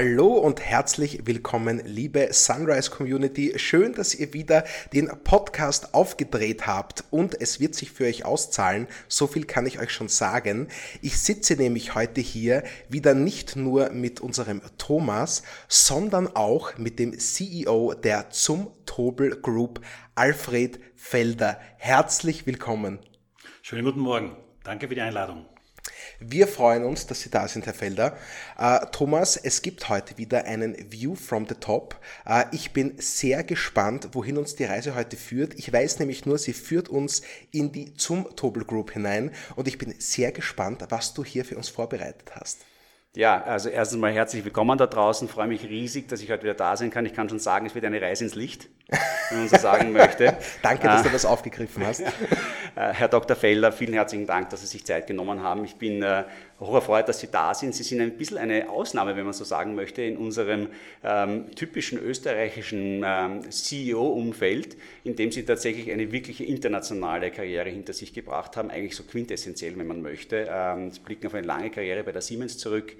[0.00, 3.54] Hallo und herzlich willkommen, liebe Sunrise Community.
[3.56, 8.86] Schön, dass ihr wieder den Podcast aufgedreht habt und es wird sich für euch auszahlen.
[9.08, 10.68] So viel kann ich euch schon sagen.
[11.02, 17.18] Ich sitze nämlich heute hier wieder nicht nur mit unserem Thomas, sondern auch mit dem
[17.18, 19.80] CEO der Zum Tobel Group,
[20.14, 21.58] Alfred Felder.
[21.76, 23.00] Herzlich willkommen.
[23.62, 24.36] Schönen guten Morgen.
[24.62, 25.44] Danke für die Einladung.
[26.20, 28.16] Wir freuen uns, dass Sie da sind, Herr Felder.
[28.58, 31.94] Äh, Thomas, es gibt heute wieder einen View from the Top.
[32.26, 35.54] Äh, ich bin sehr gespannt, wohin uns die Reise heute führt.
[35.54, 37.22] Ich weiß nämlich nur, sie führt uns
[37.52, 41.56] in die zum Tobel Group hinein und ich bin sehr gespannt, was du hier für
[41.56, 42.64] uns vorbereitet hast.
[43.18, 45.26] Ja, also erstens mal herzlich willkommen da draußen.
[45.26, 47.04] Ich freue mich riesig, dass ich heute wieder da sein kann.
[47.04, 48.68] Ich kann schon sagen, es wird eine Reise ins Licht,
[49.30, 50.36] wenn man so sagen möchte.
[50.62, 52.04] Danke, dass du äh, das aufgegriffen hast.
[52.76, 53.34] Äh, Herr Dr.
[53.34, 55.64] Felder, vielen herzlichen Dank, dass Sie sich Zeit genommen haben.
[55.64, 56.04] Ich bin
[56.60, 57.74] äh, hoch erfreut, dass Sie da sind.
[57.74, 60.68] Sie sind ein bisschen eine Ausnahme, wenn man so sagen möchte, in unserem
[61.04, 68.12] ähm, typischen österreichischen ähm, CEO-Umfeld, in dem Sie tatsächlich eine wirkliche internationale Karriere hinter sich
[68.12, 70.48] gebracht haben, eigentlich so quintessentiell, wenn man möchte.
[70.50, 72.96] Ähm, Sie blicken auf eine lange Karriere bei der Siemens zurück,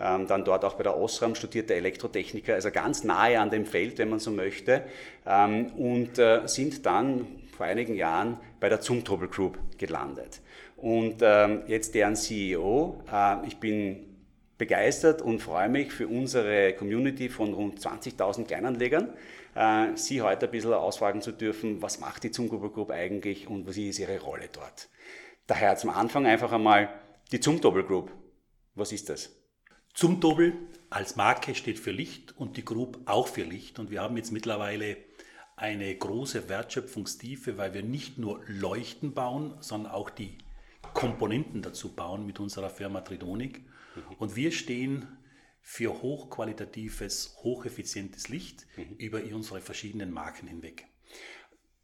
[0.00, 3.98] ähm, dann dort auch bei der Osram studierte Elektrotechniker, also ganz nahe an dem Feld,
[3.98, 4.84] wenn man so möchte,
[5.26, 10.40] ähm, und äh, sind dann vor einigen Jahren bei der Zumtobel Group gelandet.
[10.76, 13.02] Und ähm, jetzt deren CEO.
[13.12, 14.12] Äh, ich bin
[14.58, 19.10] begeistert und freue mich für unsere Community von rund 20.000 Kleinanlegern,
[19.54, 23.66] äh, Sie heute ein bisschen ausfragen zu dürfen, was macht die Zumtobel Group eigentlich und
[23.66, 24.88] was ist Ihre Rolle dort.
[25.46, 26.90] Daher zum Anfang einfach einmal
[27.32, 28.12] die Zumtobel Group.
[28.74, 29.30] Was ist das?
[29.94, 30.54] Zumtobel
[30.90, 33.78] als Marke steht für Licht und die Group auch für Licht.
[33.78, 34.96] Und wir haben jetzt mittlerweile
[35.62, 40.36] eine große Wertschöpfungstiefe, weil wir nicht nur Leuchten bauen, sondern auch die
[40.92, 43.60] Komponenten dazu bauen mit unserer Firma Tridonic.
[43.60, 44.02] Mhm.
[44.18, 45.06] Und wir stehen
[45.60, 48.96] für hochqualitatives, hocheffizientes Licht mhm.
[48.96, 50.88] über unsere verschiedenen Marken hinweg.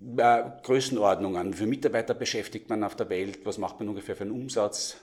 [0.01, 1.53] Äh, Größenordnungen.
[1.53, 3.41] Wie viele Mitarbeiter beschäftigt man auf der Welt?
[3.45, 4.97] Was macht man ungefähr für einen Umsatz?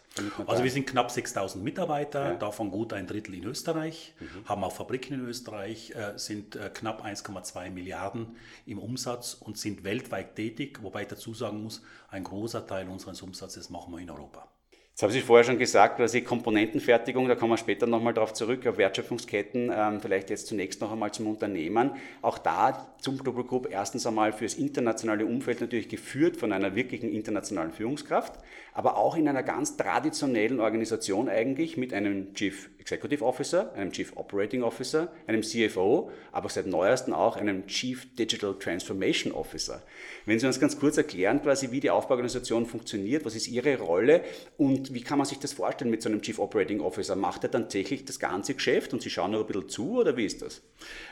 [0.47, 2.35] Also wir sind knapp 6000 Mitarbeiter, ja.
[2.35, 4.47] davon gut ein Drittel in Österreich, mhm.
[4.47, 9.83] haben auch Fabriken in Österreich, äh, sind äh, knapp 1,2 Milliarden im Umsatz und sind
[9.83, 14.09] weltweit tätig, wobei ich dazu sagen muss, ein großer Teil unseres Umsatzes machen wir in
[14.09, 14.47] Europa.
[14.95, 18.65] Jetzt haben Sie vorher schon gesagt, quasi Komponentenfertigung, da kommen wir später nochmal darauf zurück,
[18.65, 21.91] auf Wertschöpfungsketten, ähm, vielleicht jetzt zunächst noch einmal zum Unternehmen.
[22.21, 27.11] Auch da zum Global Group erstens einmal fürs internationale Umfeld natürlich geführt von einer wirklichen
[27.11, 28.39] internationalen Führungskraft,
[28.71, 34.15] aber auch in einer ganz traditionellen Organisation eigentlich mit einem Chief Executive Officer, einem Chief
[34.15, 39.81] Operating Officer, einem CFO, aber seit neuestem auch einem Chief Digital Transformation Officer.
[40.27, 44.21] Wenn Sie uns ganz kurz erklären, quasi, wie die Aufbauorganisation funktioniert, was ist Ihre Rolle
[44.57, 47.15] und wie kann man sich das vorstellen mit so einem Chief Operating Officer?
[47.15, 50.17] Macht er dann tatsächlich das ganze Geschäft und Sie schauen nur ein bisschen zu oder
[50.17, 50.61] wie ist das?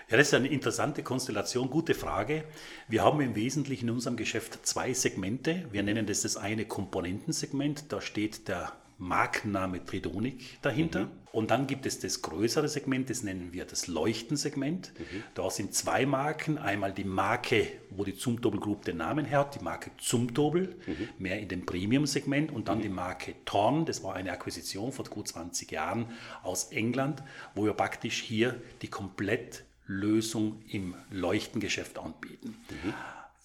[0.10, 2.44] Ja, das ist eine interessante Konstellation, gute Frage.
[2.88, 5.66] Wir haben im Wesentlichen in unserem Geschäft zwei Segmente.
[5.72, 11.06] Wir nennen das das eine Komponentensegment, da steht der Markenname Tridonic dahinter.
[11.06, 11.12] Mhm.
[11.32, 14.94] Und dann gibt es das größere Segment, das nennen wir das Leuchtensegment.
[15.00, 15.24] Mhm.
[15.34, 16.60] Da sind zwei Marken.
[16.60, 21.10] Einmal die Marke, wo die Zumtobel Group den Namen hat, die Marke Zumtobel, mhm.
[21.18, 22.52] mehr in dem Premium-Segment.
[22.52, 22.84] Und dann mhm.
[22.84, 26.06] die Marke Thorn, das war eine Akquisition vor gut 20 Jahren
[26.44, 27.24] aus England,
[27.56, 32.56] wo wir praktisch hier die Komplettlösung im Leuchtengeschäft anbieten.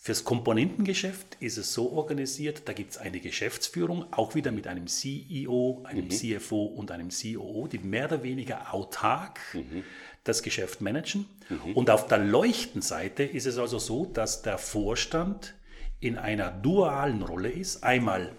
[0.09, 4.87] Fürs Komponentengeschäft ist es so organisiert, da gibt es eine Geschäftsführung, auch wieder mit einem
[4.87, 6.11] CEO, einem mhm.
[6.11, 9.85] CFO und einem COO, die mehr oder weniger autark mhm.
[10.25, 11.27] das Geschäft managen.
[11.51, 11.75] Mhm.
[11.75, 15.53] Und auf der Leuchtenseite ist es also so, dass der Vorstand
[16.01, 17.85] in einer dualen Rolle ist.
[17.85, 18.33] Einmal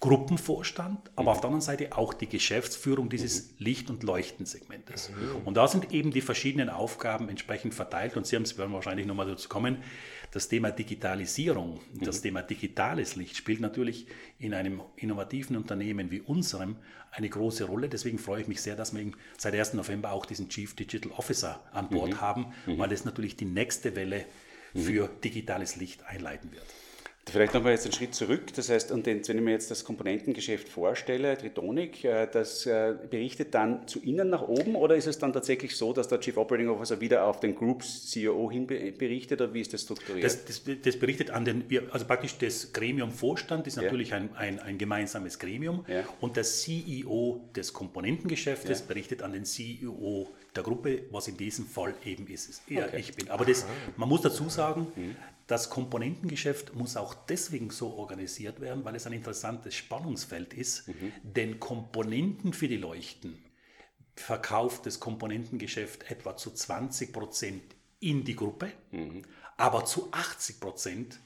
[0.00, 1.28] Gruppenvorstand, aber mhm.
[1.28, 3.54] auf der anderen Seite auch die Geschäftsführung dieses mhm.
[3.60, 5.08] Licht- und Leuchtensegmentes.
[5.08, 5.46] Mhm.
[5.46, 9.06] Und da sind eben die verschiedenen Aufgaben entsprechend verteilt und Sie haben es werden wahrscheinlich
[9.06, 9.78] nochmal dazu kommen.
[10.34, 12.22] Das Thema Digitalisierung, das mhm.
[12.22, 14.08] Thema digitales Licht spielt natürlich
[14.40, 16.74] in einem innovativen Unternehmen wie unserem
[17.12, 17.88] eine große Rolle.
[17.88, 19.74] Deswegen freue ich mich sehr, dass wir seit 1.
[19.74, 22.20] November auch diesen Chief Digital Officer an Bord mhm.
[22.20, 22.78] haben, mhm.
[22.78, 24.24] weil es natürlich die nächste Welle
[24.74, 26.66] für digitales Licht einleiten wird.
[27.30, 28.52] Vielleicht nochmal jetzt einen Schritt zurück.
[28.54, 33.54] Das heißt, und wenn ich mir jetzt das Komponentengeschäft vorstelle, Tritonic, äh, das äh, berichtet
[33.54, 36.68] dann zu Ihnen nach oben oder ist es dann tatsächlich so, dass der Chief Operating
[36.68, 40.24] Officer wieder auf den Groups CEO hin berichtet oder wie ist das strukturiert?
[40.24, 44.18] Das, das, das berichtet an den, also praktisch das Gremium Vorstand ist natürlich ja.
[44.18, 46.04] ein, ein, ein, gemeinsames Gremium ja.
[46.20, 48.86] und der CEO des Komponentengeschäftes ja.
[48.86, 53.00] berichtet an den CEO der Gruppe, was in diesem Fall eben ist, ist eher okay.
[53.00, 53.28] ich bin.
[53.30, 53.66] Aber das,
[53.96, 55.16] man muss dazu sagen, mhm.
[55.46, 61.12] Das Komponentengeschäft muss auch deswegen so organisiert werden, weil es ein interessantes Spannungsfeld ist, mhm.
[61.22, 63.44] denn Komponenten für die Leuchten
[64.16, 67.62] verkauft das Komponentengeschäft etwa zu 20 Prozent
[68.00, 69.22] in die Gruppe, mhm.
[69.56, 71.20] aber zu 80 Prozent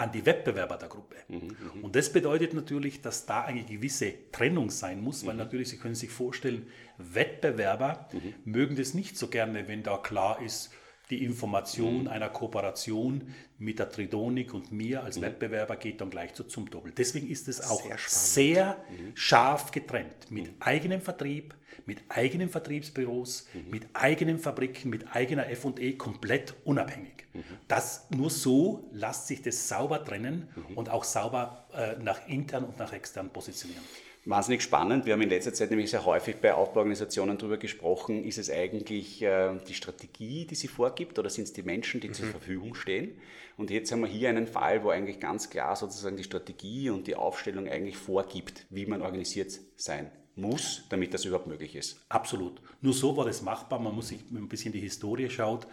[0.00, 1.16] an die Wettbewerber der Gruppe.
[1.28, 5.40] Mhm, mhm, und das bedeutet natürlich, dass da eine gewisse Trennung sein muss, weil mhm.
[5.40, 8.34] natürlich, Sie können sich vorstellen, Wettbewerber mhm.
[8.44, 10.70] mögen das nicht so gerne, wenn da klar ist,
[11.10, 12.08] die Information mhm.
[12.08, 15.22] einer Kooperation mit der Tridonik und mir als mhm.
[15.22, 16.92] Wettbewerber geht dann gleich zu Zumtobel.
[16.96, 19.12] Deswegen ist es auch sehr, sehr mhm.
[19.14, 20.54] scharf getrennt mit mhm.
[20.60, 21.54] eigenem Vertrieb,
[21.86, 23.70] mit eigenen Vertriebsbüros, mhm.
[23.70, 27.26] mit eigenen Fabriken, mit eigener F&E komplett unabhängig.
[27.32, 27.42] Mhm.
[27.68, 32.78] Das nur so lässt sich das sauber trennen und auch sauber äh, nach intern und
[32.78, 33.84] nach extern positionieren
[34.24, 35.06] wahnsinnig spannend.
[35.06, 39.22] Wir haben in letzter Zeit nämlich sehr häufig bei Aufbauorganisationen darüber gesprochen, ist es eigentlich
[39.22, 42.14] äh, die Strategie, die sie vorgibt oder sind es die Menschen, die mhm.
[42.14, 43.18] zur Verfügung stehen?
[43.56, 47.06] Und jetzt haben wir hier einen Fall, wo eigentlich ganz klar sozusagen die Strategie und
[47.06, 52.04] die Aufstellung eigentlich vorgibt, wie man organisiert sein muss, damit das überhaupt möglich ist.
[52.08, 52.60] Absolut.
[52.80, 53.78] Nur so war das machbar.
[53.78, 55.66] Man muss sich ein bisschen die Historie schaut,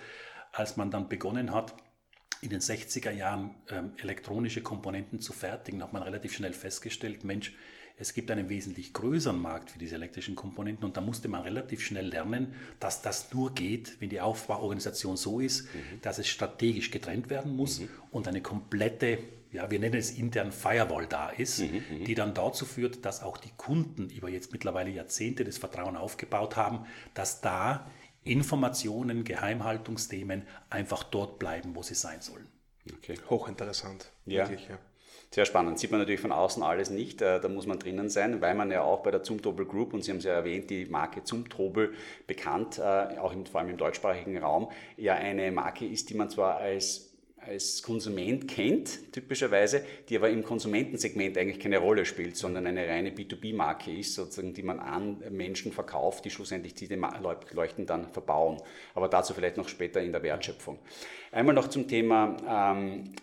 [0.52, 1.76] als man dann begonnen hat,
[2.42, 7.54] in den 60er Jahren ähm, elektronische Komponenten zu fertigen, hat man relativ schnell festgestellt, Mensch,
[8.00, 11.84] es gibt einen wesentlich größeren Markt für diese elektrischen Komponenten und da musste man relativ
[11.84, 16.02] schnell lernen, dass das nur geht, wenn die Aufbauorganisation so ist, mhm.
[16.04, 17.90] dass es strategisch getrennt werden muss mhm.
[18.12, 19.18] und eine komplette,
[19.52, 21.84] ja, wir nennen es intern Firewall da ist, mhm.
[21.90, 22.06] mhm.
[22.06, 26.56] die dann dazu führt, dass auch die Kunden über jetzt mittlerweile Jahrzehnte das Vertrauen aufgebaut
[26.56, 26.86] haben,
[27.16, 27.90] dass da
[28.24, 32.48] Informationen, Geheimhaltungsthemen einfach dort bleiben, wo sie sein sollen.
[32.98, 33.18] Okay.
[33.30, 34.12] Hochinteressant.
[34.26, 34.48] Ja.
[34.48, 34.78] Wirklich, ja.
[35.30, 35.78] Sehr spannend.
[35.78, 38.72] Sieht man natürlich von außen alles nicht, äh, da muss man drinnen sein, weil man
[38.72, 41.94] ja auch bei der Zumtobel Group, und Sie haben es ja erwähnt, die Marke Zumtobel
[42.26, 46.30] bekannt, äh, auch im, vor allem im deutschsprachigen Raum, ja eine Marke ist, die man
[46.30, 47.08] zwar als
[47.48, 53.12] als Konsument kennt, typischerweise, die aber im Konsumentensegment eigentlich keine Rolle spielt, sondern eine reine
[53.12, 56.96] B2B-Marke ist, sozusagen, die man an Menschen verkauft, die schlussendlich diese
[57.54, 58.58] Leuchten dann verbauen.
[58.96, 60.78] Aber dazu vielleicht noch später in der Wertschöpfung.
[61.32, 62.36] Einmal noch zum Thema
[62.76, 63.14] ähm,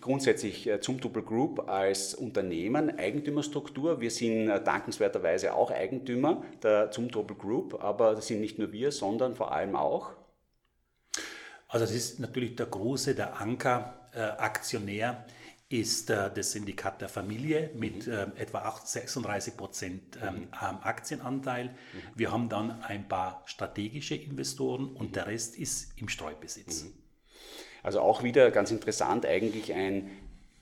[0.00, 4.00] grundsätzlich äh, zum Double Group als Unternehmen, Eigentümerstruktur.
[4.00, 8.72] Wir sind äh, dankenswerterweise auch Eigentümer der zum Double Group, aber das sind nicht nur
[8.72, 10.12] wir, sondern vor allem auch.
[11.68, 15.32] Also das ist natürlich der große, der Anker-Aktionär äh,
[15.68, 18.12] ist äh, das Syndikat der Familie mit mhm.
[18.12, 20.48] äh, etwa 36 Prozent ähm, mhm.
[20.50, 21.66] Aktienanteil.
[21.66, 21.72] Mhm.
[22.14, 25.12] Wir haben dann ein paar strategische Investoren und mhm.
[25.12, 26.86] der Rest ist im Streubesitz.
[27.82, 30.10] Also auch wieder ganz interessant eigentlich ein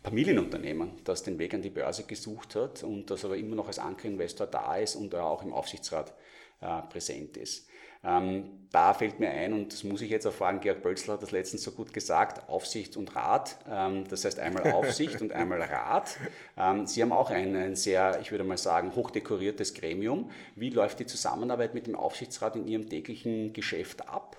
[0.02, 3.80] Familienunternehmen, das den Weg an die Börse gesucht hat und das aber immer noch als
[3.80, 6.12] Ankerinvestor da ist und auch im Aufsichtsrat
[6.60, 7.68] äh, präsent ist.
[8.04, 11.22] Ähm, da fällt mir ein, und das muss ich jetzt auch fragen, Georg Bölzler hat
[11.22, 13.56] das letztens so gut gesagt, Aufsicht und Rat.
[13.68, 16.16] Ähm, das heißt einmal Aufsicht und einmal Rat.
[16.56, 20.30] Ähm, Sie haben auch ein, ein, sehr, ich würde mal sagen, hochdekoriertes Gremium.
[20.54, 24.36] Wie läuft die Zusammenarbeit mit dem Aufsichtsrat in Ihrem täglichen Geschäft ab?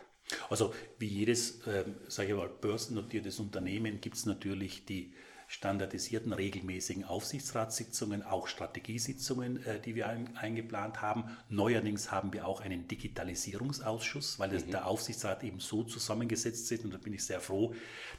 [0.49, 5.13] Also wie jedes, äh, sage ich mal, börsennotiertes Unternehmen gibt es natürlich die
[5.47, 11.37] standardisierten regelmäßigen Aufsichtsratssitzungen, auch Strategiesitzungen, äh, die wir ein, eingeplant haben.
[11.47, 14.71] Neuerdings haben wir auch einen Digitalisierungsausschuss, weil mhm.
[14.71, 17.73] der Aufsichtsrat eben so zusammengesetzt ist und da bin ich sehr froh,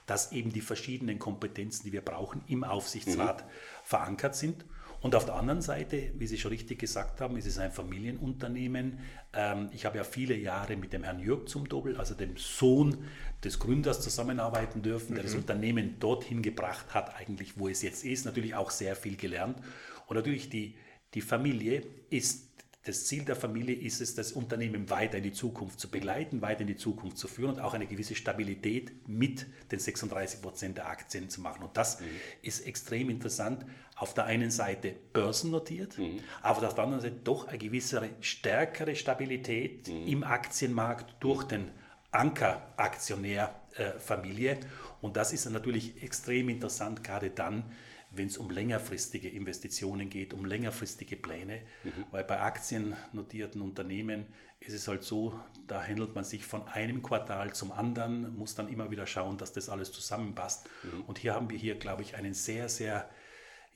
[0.06, 3.50] dass eben die verschiedenen Kompetenzen, die wir brauchen, im Aufsichtsrat mhm.
[3.84, 4.64] verankert sind.
[5.00, 8.98] Und auf der anderen Seite, wie Sie schon richtig gesagt haben, ist es ein Familienunternehmen.
[9.32, 12.98] Ähm, ich habe ja viele Jahre mit dem Herrn Jörg zum Doppel, also dem Sohn
[13.44, 15.28] des Gründers, zusammenarbeiten dürfen, der mhm.
[15.28, 18.24] das Unternehmen dorthin gebracht hat, eigentlich wo es jetzt ist.
[18.24, 19.58] Natürlich auch sehr viel gelernt.
[20.06, 20.74] Und natürlich die,
[21.14, 22.47] die Familie ist
[22.88, 26.62] das Ziel der Familie ist es, das Unternehmen weiter in die Zukunft zu begleiten, weiter
[26.62, 30.88] in die Zukunft zu führen und auch eine gewisse Stabilität mit den 36 Prozent der
[30.88, 31.62] Aktien zu machen.
[31.62, 32.06] Und das mhm.
[32.40, 33.66] ist extrem interessant.
[33.94, 36.20] Auf der einen Seite börsennotiert, mhm.
[36.40, 40.06] aber auf der anderen Seite doch eine gewisse stärkere Stabilität mhm.
[40.06, 41.70] im Aktienmarkt durch den
[42.10, 44.52] Ankeraktionärfamilie.
[44.52, 44.60] Äh,
[45.02, 47.64] und das ist natürlich extrem interessant, gerade dann,
[48.10, 52.04] wenn es um längerfristige Investitionen geht, um längerfristige Pläne, mhm.
[52.10, 54.26] weil bei aktiennotierten Unternehmen
[54.60, 58.68] ist es halt so, da handelt man sich von einem Quartal zum anderen, muss dann
[58.68, 60.68] immer wieder schauen, dass das alles zusammenpasst.
[60.82, 61.02] Mhm.
[61.02, 63.08] Und hier haben wir hier, glaube ich, einen sehr, sehr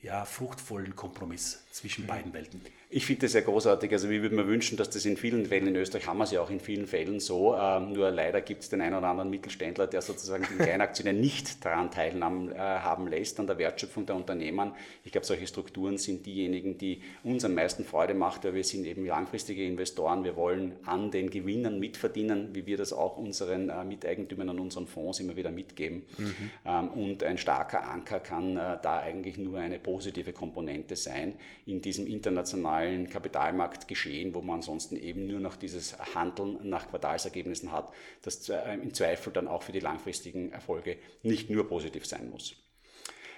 [0.01, 2.07] ja, fruchtvollen Kompromiss zwischen mhm.
[2.07, 2.61] beiden Welten.
[2.95, 3.91] Ich finde das sehr großartig.
[3.91, 6.31] Also wir würden mir wünschen, dass das in vielen Fällen, in Österreich haben wir es
[6.31, 9.29] ja auch in vielen Fällen so, ähm, nur leider gibt es den einen oder anderen
[9.29, 14.15] Mittelständler, der sozusagen den Kleinaktionär nicht daran teilhaben äh, haben lässt, an der Wertschöpfung der
[14.15, 14.73] Unternehmen.
[15.03, 18.85] Ich glaube, solche Strukturen sind diejenigen, die uns am meisten Freude machen, weil wir sind
[18.85, 20.23] eben langfristige Investoren.
[20.23, 24.87] Wir wollen an den Gewinnern mitverdienen, wie wir das auch unseren äh, Miteigentümern an unseren
[24.87, 26.03] Fonds immer wieder mitgeben.
[26.17, 26.35] Mhm.
[26.65, 31.35] Ähm, und ein starker Anker kann äh, da eigentlich nur eine positive positive Komponente sein
[31.65, 37.91] in diesem internationalen Kapitalmarktgeschehen, wo man ansonsten eben nur noch dieses Handeln nach Quartalsergebnissen hat,
[38.21, 42.55] das im Zweifel dann auch für die langfristigen Erfolge nicht nur positiv sein muss.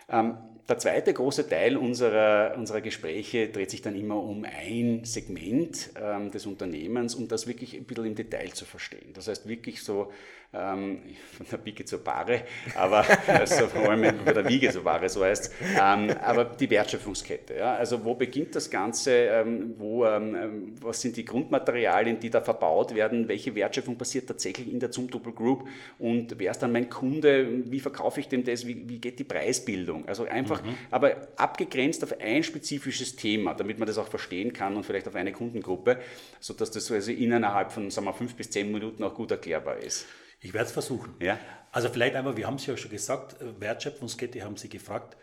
[0.09, 5.91] Ähm, der zweite große Teil unserer, unserer Gespräche dreht sich dann immer um ein Segment
[6.01, 9.13] ähm, des Unternehmens, um das wirklich ein bisschen im Detail zu verstehen.
[9.13, 10.11] Das heißt wirklich so
[10.55, 10.99] ähm,
[11.37, 12.41] von der Pike zur Bahre,
[12.75, 17.55] aber also vor allem von der Wiege zur Bahre, so heißt ähm, aber die Wertschöpfungskette.
[17.55, 17.75] Ja?
[17.75, 22.41] Also wo beginnt das Ganze, ähm, wo, ähm, ähm, was sind die Grundmaterialien, die da
[22.41, 25.67] verbaut werden, welche Wertschöpfung passiert tatsächlich in der Zumtobel Group
[25.99, 29.23] und wer ist dann mein Kunde, wie verkaufe ich dem das, wie, wie geht die
[29.23, 30.07] Preisbildung?
[30.07, 30.75] Also einfach, mhm.
[30.91, 35.15] aber abgegrenzt auf ein spezifisches Thema, damit man das auch verstehen kann und vielleicht auf
[35.15, 35.99] eine Kundengruppe,
[36.39, 40.05] sodass das also innerhalb von sagen wir, fünf bis zehn Minuten auch gut erklärbar ist.
[40.41, 41.15] Ich werde es versuchen.
[41.19, 41.39] Ja.
[41.71, 45.17] Also vielleicht einmal, wir haben es ja schon gesagt, äh, Wertschöpfungskette haben Sie gefragt.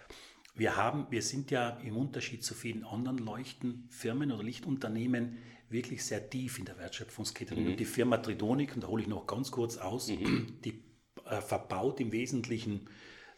[0.54, 5.38] Wir, haben, wir sind ja im Unterschied zu vielen anderen Leuchtenfirmen oder Lichtunternehmen
[5.70, 7.56] wirklich sehr tief in der Wertschöpfungskette.
[7.56, 7.76] Mhm.
[7.76, 10.58] Die Firma Tridonic, und da hole ich noch ganz kurz aus, mhm.
[10.64, 10.82] die
[11.24, 12.88] äh, verbaut im Wesentlichen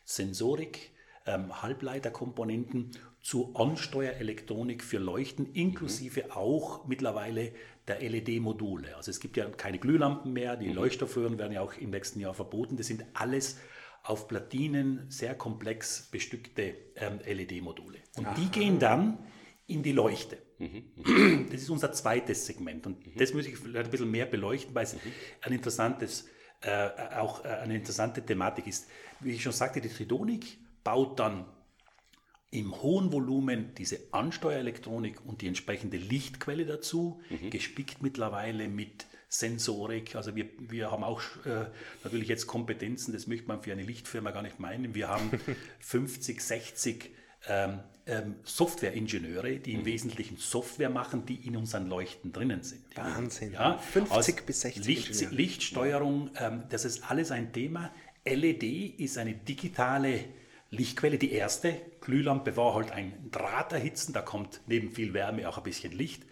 [0.05, 0.91] Sensorik,
[1.26, 2.90] ähm, Halbleiterkomponenten
[3.23, 6.31] zur Ansteuerelektronik für Leuchten, inklusive mhm.
[6.33, 7.52] auch mittlerweile
[7.88, 8.97] der LED-Module.
[8.97, 10.75] Also es gibt ja keine Glühlampen mehr, die mhm.
[10.75, 12.76] Leuchtstoffröhren werden ja auch im nächsten Jahr verboten.
[12.76, 13.59] Das sind alles
[14.02, 17.99] auf Platinen sehr komplex bestückte ähm, LED-Module.
[18.16, 18.35] Und Aha.
[18.35, 19.19] die gehen dann
[19.66, 20.38] in die Leuchte.
[20.59, 20.85] Mhm.
[20.97, 21.49] mhm.
[21.50, 22.87] Das ist unser zweites Segment.
[22.87, 23.19] Und mhm.
[23.19, 25.12] das muss ich vielleicht ein bisschen mehr beleuchten, weil es mhm.
[25.40, 26.28] ein interessantes,
[26.61, 28.88] äh, auch äh, eine interessante Thematik ist.
[29.21, 31.47] Wie ich schon sagte, die Tridonik baut dann
[32.50, 37.50] im hohen Volumen diese Ansteuerelektronik und die entsprechende Lichtquelle dazu, mhm.
[37.50, 40.14] gespickt mittlerweile mit Sensorik.
[40.14, 41.67] Also wir, wir haben auch äh,
[42.05, 44.95] natürlich jetzt Kompetenzen, das möchte man für eine Lichtfirma gar nicht meinen.
[44.95, 45.31] Wir haben
[45.81, 47.11] 50, 60
[47.49, 49.87] ähm, ähm, Softwareingenieure, die im mhm.
[49.87, 52.85] Wesentlichen Software machen, die in unseren Leuchten drinnen sind.
[52.97, 53.53] Wahnsinn.
[53.53, 57.93] Ja, 50 bis 60 Licht, Lichtsteuerung, ähm, das ist alles ein Thema.
[58.25, 58.62] LED
[59.00, 60.25] ist eine digitale
[60.76, 61.19] Lichtquelle.
[61.19, 65.93] Die erste Glühlampe war halt ein Drahterhitzen, da kommt neben viel Wärme auch ein bisschen
[65.93, 66.25] Licht.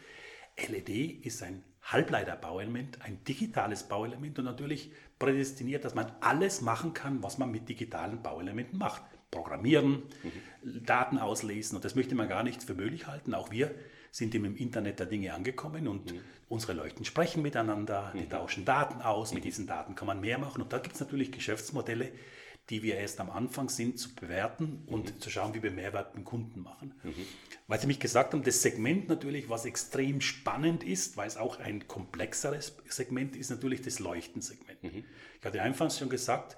[0.68, 7.22] LED ist ein Halbleiterbauelement, ein digitales Bauelement und natürlich prädestiniert, dass man alles machen kann,
[7.22, 9.02] was man mit digitalen Bauelementen macht.
[9.30, 10.02] Programmieren,
[10.62, 10.84] mhm.
[10.84, 13.32] Daten auslesen und das möchte man gar nicht für möglich halten.
[13.32, 13.74] Auch wir
[14.10, 16.20] sind im Internet der Dinge angekommen und mhm.
[16.50, 18.30] unsere Leuchten sprechen miteinander, die mhm.
[18.30, 21.32] tauschen Daten aus, mit diesen Daten kann man mehr machen und da gibt es natürlich
[21.32, 22.12] Geschäftsmodelle,
[22.70, 25.20] die wir erst am Anfang sind, zu bewerten und mhm.
[25.20, 26.94] zu schauen, wie wir Mehrwert beim Kunden machen.
[27.02, 27.26] Mhm.
[27.66, 31.58] Weil Sie mich gesagt haben, das Segment natürlich, was extrem spannend ist, weil es auch
[31.58, 34.82] ein komplexeres Segment ist, natürlich das Leuchtensegment.
[34.82, 35.04] Mhm.
[35.40, 36.56] Ich hatte anfangs schon gesagt,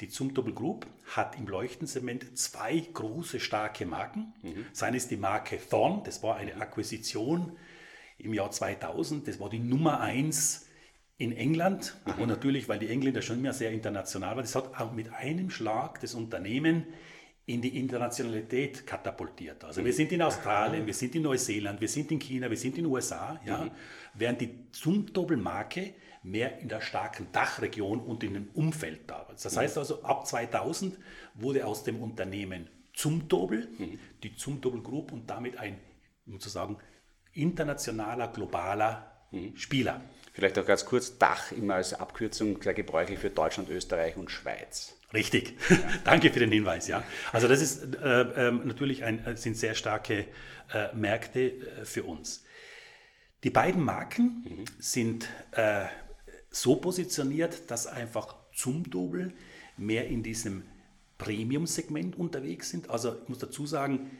[0.00, 4.34] die Zumtobel Group hat im Leuchtensegment zwei große, starke Marken.
[4.42, 4.66] Mhm.
[4.72, 7.56] Seine ist die Marke Thorn, das war eine Akquisition
[8.18, 10.63] im Jahr 2000, das war die Nummer eins
[11.16, 12.22] in England mhm.
[12.22, 15.50] und natürlich, weil die Engländer schon immer sehr international waren, das hat auch mit einem
[15.50, 16.86] Schlag das Unternehmen
[17.46, 19.64] in die Internationalität katapultiert.
[19.64, 22.78] Also wir sind in Australien, wir sind in Neuseeland, wir sind in China, wir sind
[22.78, 23.70] in den USA, ja, mhm.
[24.14, 29.34] während die Zumtobel-Marke mehr in der starken Dachregion und in dem Umfeld da war.
[29.40, 30.98] Das heißt also, ab 2000
[31.34, 33.98] wurde aus dem Unternehmen Zumtobel, mhm.
[34.22, 35.78] die Zumtobel Group und damit ein,
[36.26, 36.78] um zu sagen,
[37.32, 39.54] internationaler, globaler mhm.
[39.56, 40.00] Spieler.
[40.34, 44.96] Vielleicht auch ganz kurz, Dach immer als Abkürzung sehr gebräuchlich für Deutschland, Österreich und Schweiz.
[45.12, 45.54] Richtig.
[45.70, 45.78] Ja.
[46.04, 46.88] Danke für den Hinweis.
[46.88, 50.26] Ja, also das ist äh, äh, natürlich ein, äh, sind sehr starke
[50.72, 52.44] äh, Märkte äh, für uns.
[53.44, 54.64] Die beiden Marken mhm.
[54.80, 55.84] sind äh,
[56.50, 59.32] so positioniert, dass einfach zum Double
[59.76, 60.64] mehr in diesem
[61.16, 62.90] Premium-Segment unterwegs sind.
[62.90, 64.10] Also ich muss dazu sagen,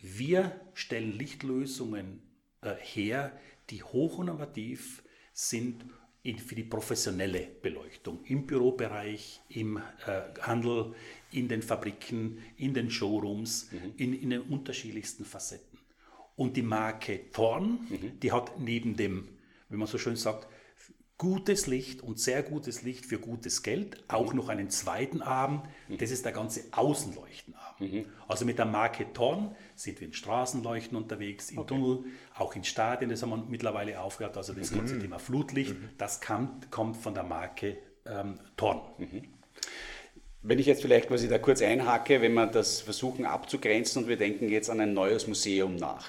[0.00, 2.22] wir stellen Lichtlösungen
[2.80, 3.32] her,
[3.70, 5.03] die hochinnovativ
[5.34, 5.84] sind
[6.46, 10.94] für die professionelle Beleuchtung im Bürobereich, im äh, Handel,
[11.32, 13.92] in den Fabriken, in den Showrooms, mhm.
[13.98, 15.78] in, in, den unterschiedlichsten Facetten.
[16.36, 18.20] Und die Marke Thorn, mhm.
[18.20, 19.28] die hat neben dem,
[19.68, 20.48] wie man so schön sagt,
[21.18, 24.38] gutes Licht und sehr gutes Licht für gutes Geld, auch mhm.
[24.38, 25.98] noch einen zweiten Arm, mhm.
[25.98, 27.74] das ist der ganze Außenleuchtenarm.
[27.80, 28.06] Mhm.
[28.28, 31.74] Also mit der Marke Thorn sind wir in Straßenleuchten unterwegs, im okay.
[31.74, 32.04] Tunnel,
[32.34, 34.76] auch in Stadien, das haben wir mittlerweile aufgehört, also das mhm.
[34.76, 35.90] ganze Thema Flutlicht, mhm.
[35.98, 37.76] das kann, kommt von der Marke
[38.06, 38.80] ähm, Thorn.
[38.98, 39.22] Mhm.
[40.42, 44.18] Wenn ich jetzt vielleicht quasi da kurz einhacke, wenn wir das versuchen abzugrenzen und wir
[44.18, 46.08] denken jetzt an ein neues Museum nach.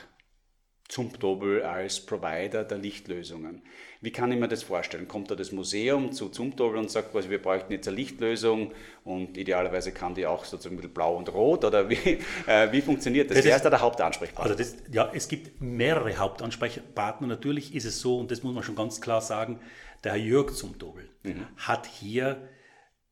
[0.87, 3.63] Zumtobel als Provider der Lichtlösungen.
[4.01, 5.07] Wie kann ich mir das vorstellen?
[5.07, 8.71] Kommt da das Museum zu Zumtobel und sagt, quasi, wir bräuchten jetzt eine Lichtlösung
[9.03, 11.95] und idealerweise kann die auch sozusagen mit blau und rot oder wie,
[12.47, 13.37] äh, wie funktioniert das?
[13.37, 14.51] das Wer ist da der Hauptansprechpartner?
[14.51, 17.25] Also das, ja, es gibt mehrere Hauptansprechpartner.
[17.25, 19.59] Natürlich ist es so, und das muss man schon ganz klar sagen,
[20.03, 21.47] der Herr Jörg Zumtobel mhm.
[21.57, 22.47] hat hier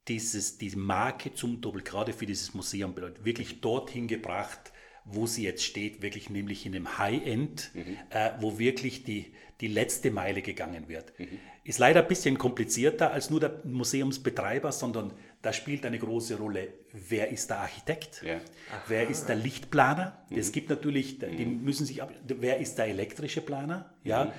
[0.08, 4.73] dieses, diese Marke Zumtobel gerade für dieses Museum wirklich dorthin gebracht,
[5.06, 7.98] wo sie jetzt steht, wirklich nämlich in dem High-End, mhm.
[8.10, 11.18] äh, wo wirklich die, die letzte Meile gegangen wird.
[11.20, 11.40] Mhm.
[11.66, 16.74] Ist leider ein bisschen komplizierter als nur der Museumsbetreiber, sondern da spielt eine große Rolle,
[16.92, 18.40] wer ist der Architekt, ja.
[18.88, 20.26] wer ist der Lichtplaner.
[20.30, 20.54] Es mhm.
[20.54, 21.64] gibt natürlich, die mhm.
[21.64, 24.32] müssen sich ab, wer ist der elektrische Planer, ja, mhm.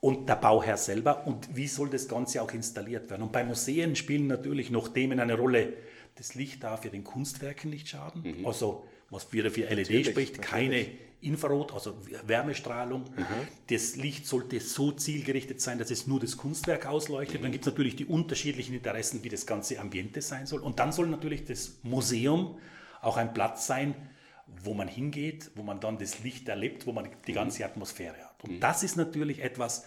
[0.00, 3.22] und der Bauherr selber und wie soll das Ganze auch installiert werden.
[3.22, 5.74] Und bei Museen spielen natürlich noch Themen eine Rolle.
[6.16, 8.22] Das Licht darf ja den Kunstwerken nicht schaden.
[8.22, 8.46] Mhm.
[8.46, 10.86] Also was wieder für LED natürlich, spricht, keine
[11.20, 11.96] Infrarot, also
[12.26, 13.02] Wärmestrahlung.
[13.16, 13.48] Mhm.
[13.70, 17.40] Das Licht sollte so zielgerichtet sein, dass es nur das Kunstwerk ausleuchtet.
[17.40, 17.44] Mhm.
[17.44, 20.60] Dann gibt es natürlich die unterschiedlichen Interessen, wie das ganze Ambiente sein soll.
[20.60, 22.58] Und dann soll natürlich das Museum
[23.00, 23.94] auch ein Platz sein,
[24.62, 28.44] wo man hingeht, wo man dann das Licht erlebt, wo man die ganze Atmosphäre hat.
[28.44, 28.60] Und mhm.
[28.60, 29.84] das ist natürlich etwas,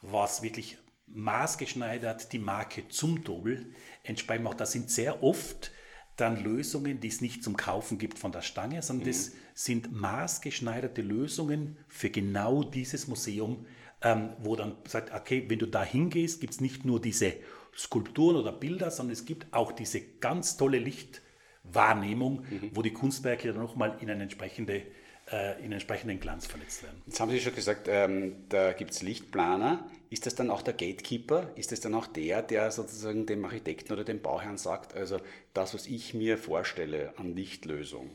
[0.00, 4.60] was wirklich maßgeschneidert die Marke zum Dobel entsprechend macht.
[4.60, 5.70] Das sind sehr oft
[6.16, 9.10] dann Lösungen, die es nicht zum Kaufen gibt von der Stange, sondern mhm.
[9.10, 13.66] das sind maßgeschneiderte Lösungen für genau dieses Museum,
[14.02, 17.34] ähm, wo dann sagt, okay, wenn du da hingehst, gibt es nicht nur diese
[17.76, 22.70] Skulpturen oder Bilder, sondern es gibt auch diese ganz tolle Lichtwahrnehmung, mhm.
[22.74, 24.82] wo die Kunstwerke dann nochmal in eine entsprechende
[25.30, 27.02] äh, in entsprechenden Glanz verletzt werden.
[27.06, 29.88] Jetzt haben Sie schon gesagt, ähm, da gibt es Lichtplaner.
[30.10, 31.50] Ist das dann auch der Gatekeeper?
[31.54, 35.18] Ist das dann auch der, der sozusagen dem Architekten oder dem Bauherrn sagt, also
[35.54, 38.10] das, was ich mir vorstelle an Lichtlösung,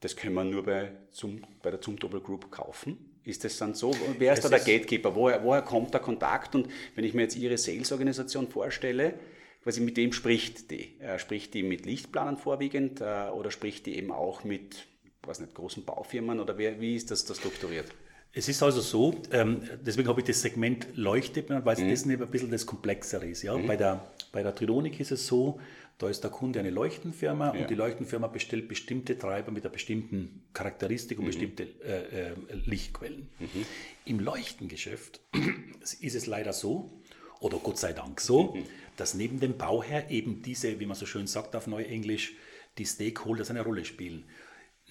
[0.00, 3.18] das können wir nur bei, zum, bei der Zumtobel Group kaufen?
[3.24, 3.94] Ist das dann so?
[4.18, 5.14] Wer ist es da der Gatekeeper?
[5.14, 6.54] Woher, woher kommt der Kontakt?
[6.54, 9.14] Und wenn ich mir jetzt Ihre Sales-Organisation vorstelle,
[9.62, 10.98] quasi mit wem spricht die?
[11.00, 14.86] Äh, spricht die mit Lichtplanern vorwiegend äh, oder spricht die eben auch mit
[15.28, 17.86] weiß nicht, großen Baufirmen oder wie, wie ist das da strukturiert?
[18.32, 21.90] Es ist also so, ähm, deswegen habe ich das Segment Leuchtet, weil mhm.
[21.90, 23.42] das ein bisschen das Komplexere ist.
[23.42, 23.56] Ja?
[23.56, 23.66] Mhm.
[23.66, 25.58] Bei, der, bei der Tridonik ist es so,
[25.96, 27.60] da ist der Kunde eine Leuchtenfirma ja.
[27.60, 31.28] und die Leuchtenfirma bestellt bestimmte Treiber mit einer bestimmten Charakteristik und mhm.
[31.28, 32.34] bestimmte äh, äh,
[32.66, 33.28] Lichtquellen.
[33.40, 33.66] Mhm.
[34.04, 35.20] Im Leuchtengeschäft
[36.00, 37.02] ist es leider so,
[37.40, 38.64] oder Gott sei Dank so, mhm.
[38.96, 42.34] dass neben dem Bauherr eben diese, wie man so schön sagt auf Neuenglisch,
[42.76, 44.24] die Stakeholders eine Rolle spielen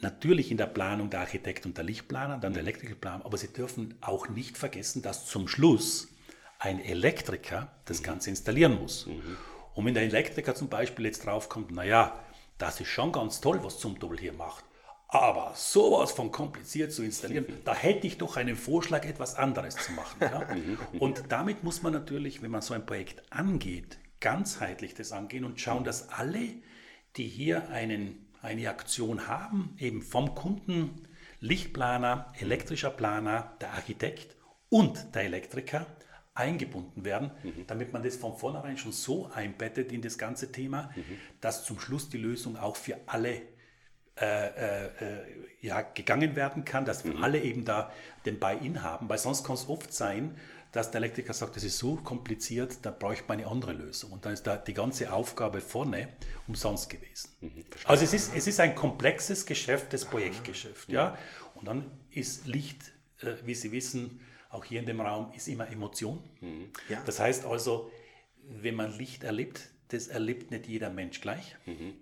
[0.02, 3.96] natürlich in der Planung der Architekt und der Lichtplaner, dann der Elektrikerplaner, aber Sie dürfen
[4.02, 6.10] auch nicht vergessen, dass zum Schluss
[6.60, 9.08] ein Elektriker das Ganze installieren muss.
[9.08, 9.38] Mhm.
[9.76, 12.20] Und wenn der Elektriker zum Beispiel jetzt draufkommt, naja,
[12.58, 14.64] das ist schon ganz toll, was Zumtobel hier macht,
[15.10, 19.94] aber sowas von kompliziert zu installieren, da hätte ich doch einen Vorschlag, etwas anderes zu
[19.94, 20.18] machen.
[20.20, 20.48] Ja?
[21.00, 25.62] Und damit muss man natürlich, wenn man so ein Projekt angeht, ganzheitlich das angehen und
[25.62, 26.50] schauen, dass alle,
[27.16, 31.08] die hier einen eine Aktion haben, eben vom Kunden,
[31.39, 34.36] Lichtplaner, elektrischer Planer, der Architekt
[34.69, 35.86] und der Elektriker
[36.34, 37.65] eingebunden werden, mhm.
[37.67, 41.04] damit man das von vornherein schon so einbettet in das ganze Thema, mhm.
[41.41, 43.41] dass zum Schluss die Lösung auch für alle
[44.19, 47.23] äh, äh, äh ja, gegangen werden kann, dass mhm.
[47.23, 47.91] alle eben da
[48.26, 50.38] den Buy-in haben, weil sonst kann es oft sein,
[50.72, 54.12] dass der Elektriker sagt, das ist so kompliziert, da bräuchte man eine andere Lösung.
[54.12, 56.10] Und dann ist da die ganze Aufgabe vorne
[56.48, 57.30] umsonst gewesen.
[57.42, 60.90] Mhm, also es ist, es ist ein komplexes Geschäft, das Projektgeschäft.
[60.90, 61.18] Ja?
[61.56, 65.70] Und dann ist Licht, äh, wie Sie wissen, auch hier in dem Raum, ist immer
[65.70, 66.24] Emotion.
[66.42, 66.70] Mhm.
[66.90, 67.02] Ja.
[67.06, 67.92] Das heißt also,
[68.44, 71.56] wenn man Licht erlebt, das erlebt nicht jeder Mensch gleich.
[71.66, 71.94] Mhm.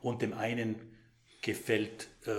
[0.00, 0.76] Und dem einen
[1.42, 2.32] gefällt äh,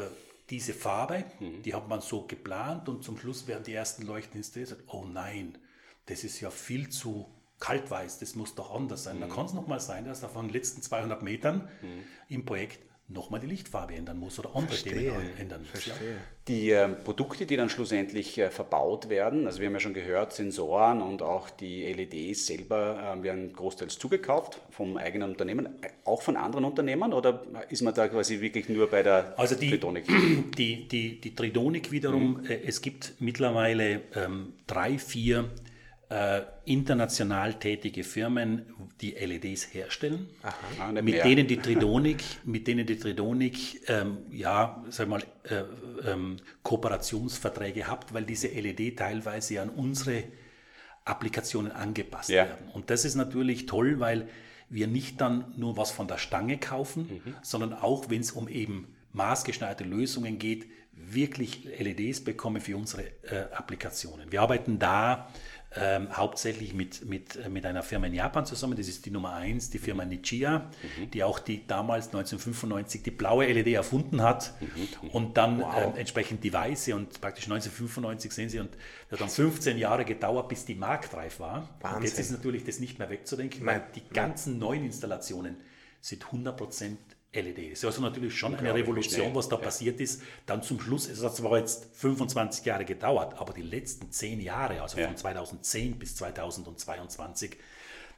[0.50, 1.62] diese Farbe, mhm.
[1.62, 4.78] die hat man so geplant und zum Schluss werden die ersten Leuchten installiert.
[4.88, 5.58] Oh nein,
[6.06, 7.28] das ist ja viel zu
[7.60, 9.18] kaltweiß, das muss doch anders sein.
[9.18, 9.22] Mhm.
[9.22, 12.04] Da kann es nochmal sein, dass er von den letzten 200 Metern mhm.
[12.28, 15.12] im Projekt nochmal die Lichtfarbe ändern muss oder andere Verstehe.
[15.12, 15.70] Themen ändern muss.
[15.70, 16.18] Verstehe.
[16.48, 20.34] Die äh, Produkte, die dann schlussendlich äh, verbaut werden, also wir haben ja schon gehört,
[20.34, 26.22] Sensoren und auch die LEDs selber äh, werden großteils zugekauft vom eigenen Unternehmen, äh, auch
[26.22, 30.06] von anderen Unternehmen oder ist man da quasi wirklich nur bei der also die, Tridonik?
[30.58, 32.46] Die, die, die Tridonik wiederum, mhm.
[32.46, 35.50] Äh, es gibt mittlerweile ähm, drei, vier
[36.66, 38.66] international tätige Firmen,
[39.02, 45.08] die LEDs herstellen, Aha, mit, denen die Tridonik, mit denen die Tridonik, ähm, ja, sag
[45.08, 45.64] mal, äh,
[46.10, 50.24] ähm, Kooperationsverträge habt, weil diese LED teilweise an unsere
[51.06, 52.46] Applikationen angepasst ja.
[52.46, 52.70] werden.
[52.74, 54.28] Und das ist natürlich toll, weil
[54.70, 57.36] wir nicht dann nur was von der Stange kaufen, mhm.
[57.42, 63.46] sondern auch, wenn es um eben maßgeschneiderte Lösungen geht, wirklich LEDs bekomme für unsere äh,
[63.54, 64.32] Applikationen.
[64.32, 65.28] Wir arbeiten da
[65.76, 69.34] ähm, hauptsächlich mit, mit, äh, mit einer Firma in Japan zusammen, das ist die Nummer
[69.34, 71.12] 1, die Firma Nichia, mhm.
[71.12, 75.10] die auch die damals 1995 die blaue LED erfunden hat mhm.
[75.10, 75.96] und dann wow.
[75.96, 78.72] äh, entsprechend die weiße und praktisch 1995 sehen Sie und
[79.10, 81.70] das hat dann 15 Jahre gedauert, bis die marktreif war.
[81.82, 81.98] Wahnsinn.
[81.98, 85.58] Und jetzt ist natürlich das nicht mehr wegzudenken, weil die ganzen neuen Installationen
[86.02, 86.98] sind 100%
[87.42, 87.72] LED.
[87.72, 89.62] Das ist also natürlich schon eine Revolution, was da ja.
[89.62, 90.22] passiert ist.
[90.46, 94.82] Dann zum Schluss, es hat zwar jetzt 25 Jahre gedauert, aber die letzten 10 Jahre,
[94.82, 95.08] also ja.
[95.08, 97.58] von 2010 bis 2022,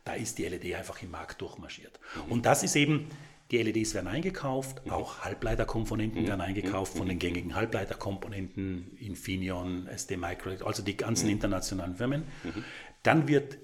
[0.03, 1.99] da ist die LED einfach im Markt durchmarschiert.
[2.15, 2.31] Mhm.
[2.31, 3.09] Und das ist eben,
[3.51, 4.91] die LEDs werden eingekauft, mhm.
[4.91, 6.27] auch Halbleiterkomponenten mhm.
[6.27, 7.19] werden eingekauft von den mhm.
[7.19, 11.33] gängigen Halbleiterkomponenten, Infineon, SD Micro, also die ganzen mhm.
[11.33, 12.23] internationalen Firmen.
[12.43, 12.63] Mhm.
[13.03, 13.57] Dann wird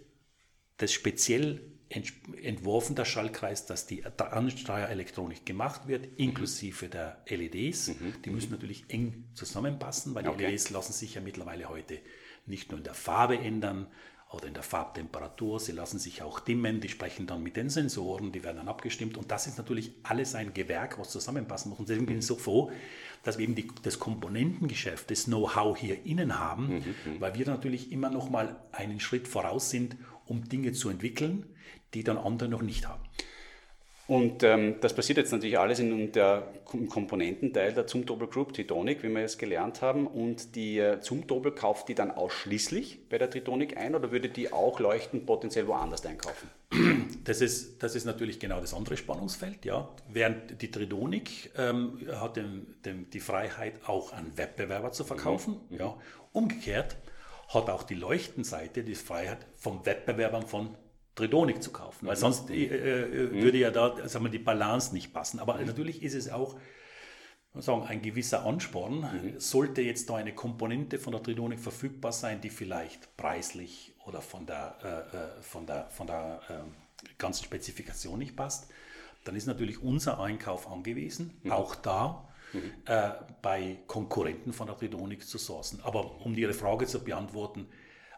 [0.77, 1.61] das speziell
[2.41, 7.89] entworfen, der Schaltkreis, dass die Ansteuerelektronik gemacht wird, inklusive der LEDs.
[7.89, 8.13] Mhm.
[8.23, 10.47] Die müssen natürlich eng zusammenpassen, weil die okay.
[10.47, 11.99] LEDs lassen sich ja mittlerweile heute
[12.45, 13.87] nicht nur in der Farbe ändern
[14.31, 18.31] oder in der Farbtemperatur, sie lassen sich auch dimmen, die sprechen dann mit den Sensoren,
[18.31, 21.79] die werden dann abgestimmt und das ist natürlich alles ein Gewerk, was zusammenpassen muss.
[21.79, 22.71] Und deswegen bin ich so froh,
[23.23, 26.75] dass wir eben die, das Komponentengeschäft, das Know-how hier innen haben, mhm.
[26.75, 27.19] mhm.
[27.19, 31.45] weil wir natürlich immer noch mal einen Schritt voraus sind, um Dinge zu entwickeln,
[31.93, 33.03] die dann andere noch nicht haben.
[34.11, 39.03] Und ähm, das passiert jetzt natürlich alles in der, im Komponententeil der Zumtobel Group, Tritonic,
[39.03, 40.05] wie wir es gelernt haben.
[40.05, 44.51] Und die äh, Zumtobel kauft die dann ausschließlich bei der Tritonic ein oder würde die
[44.51, 46.49] auch Leuchten potenziell woanders einkaufen?
[47.23, 49.63] Das ist, das ist natürlich genau das andere Spannungsfeld.
[49.63, 49.87] Ja.
[50.11, 55.57] Während die Tritonic ähm, hat den, den, die Freiheit, auch an Wettbewerber zu verkaufen.
[55.69, 55.77] Mhm.
[55.77, 55.97] Ja.
[56.33, 56.97] Umgekehrt
[57.53, 60.75] hat auch die Leuchtenseite die Freiheit, vom Wettbewerbern von
[61.15, 63.41] Tridonic zu kaufen, weil sonst äh, äh, mhm.
[63.41, 65.39] würde ja da sagen wir, die Balance nicht passen.
[65.39, 65.65] Aber mhm.
[65.65, 66.57] natürlich ist es auch
[67.53, 69.01] sagen, ein gewisser Ansporn.
[69.01, 69.39] Mhm.
[69.39, 74.45] Sollte jetzt da eine Komponente von der Tridonic verfügbar sein, die vielleicht preislich oder von
[74.45, 78.69] der, äh, äh von der, von der äh, ganzen Spezifikation nicht passt,
[79.25, 81.51] dann ist natürlich unser Einkauf angewiesen, mhm.
[81.51, 82.71] auch da mhm.
[82.85, 83.11] äh,
[83.41, 85.79] bei Konkurrenten von der Tridonic zu sourcen.
[85.81, 87.67] Aber um Ihre Frage zu beantworten,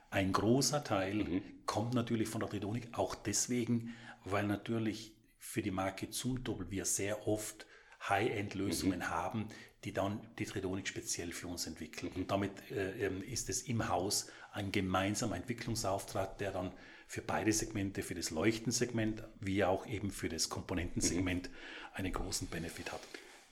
[0.10, 1.42] ein großer Teil mhm.
[1.66, 7.28] kommt natürlich von der Tritonik, auch deswegen, weil natürlich für die Marke Zumtobel wir sehr
[7.28, 7.66] oft
[8.08, 9.10] High-End-Lösungen mhm.
[9.10, 9.48] haben,
[9.84, 12.12] die dann die Tritonik speziell für uns entwickeln.
[12.16, 16.72] Und damit äh, ähm, ist es im Haus ein gemeinsamer Entwicklungsauftrag, der dann
[17.08, 21.56] für beide Segmente, für das Leuchtensegment wie auch eben für das Komponentensegment mhm.
[21.94, 23.02] einen großen Benefit hat.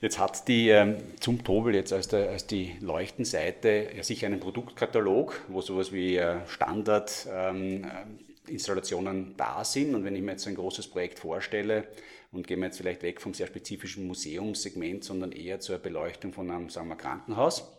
[0.02, 4.40] Jetzt hat die ähm, zum Tobel jetzt als, der, als die Leuchtenseite ja sicher einen
[4.40, 9.94] Produktkatalog, wo sowas wie äh, Standardinstallationen ähm, da sind.
[9.94, 11.86] Und wenn ich mir jetzt ein großes Projekt vorstelle
[12.32, 16.50] und gehen wir jetzt vielleicht weg vom sehr spezifischen Museumssegment, sondern eher zur Beleuchtung von
[16.50, 17.70] einem sagen wir, Krankenhaus,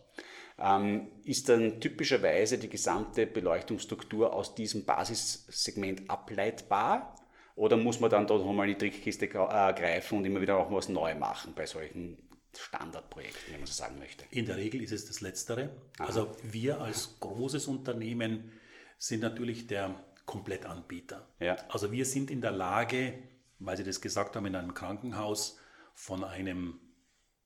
[0.58, 7.18] ähm, ist dann typischerweise die gesamte Beleuchtungsstruktur aus diesem Basissegment ableitbar
[7.56, 10.72] oder muss man dann dort nochmal in die Trickkiste äh, greifen und immer wieder auch
[10.72, 12.18] was neu machen bei solchen
[12.58, 14.26] Standardprojekten, wenn man so sagen möchte?
[14.32, 15.70] In der Regel ist es das Letztere.
[15.98, 16.08] Aha.
[16.08, 18.52] Also wir als großes Unternehmen
[18.98, 21.28] sind natürlich der Komplettanbieter.
[21.40, 21.58] Ja.
[21.70, 23.14] Also wir sind in der Lage,
[23.60, 25.60] weil Sie das gesagt haben, in einem Krankenhaus
[25.94, 26.80] von einem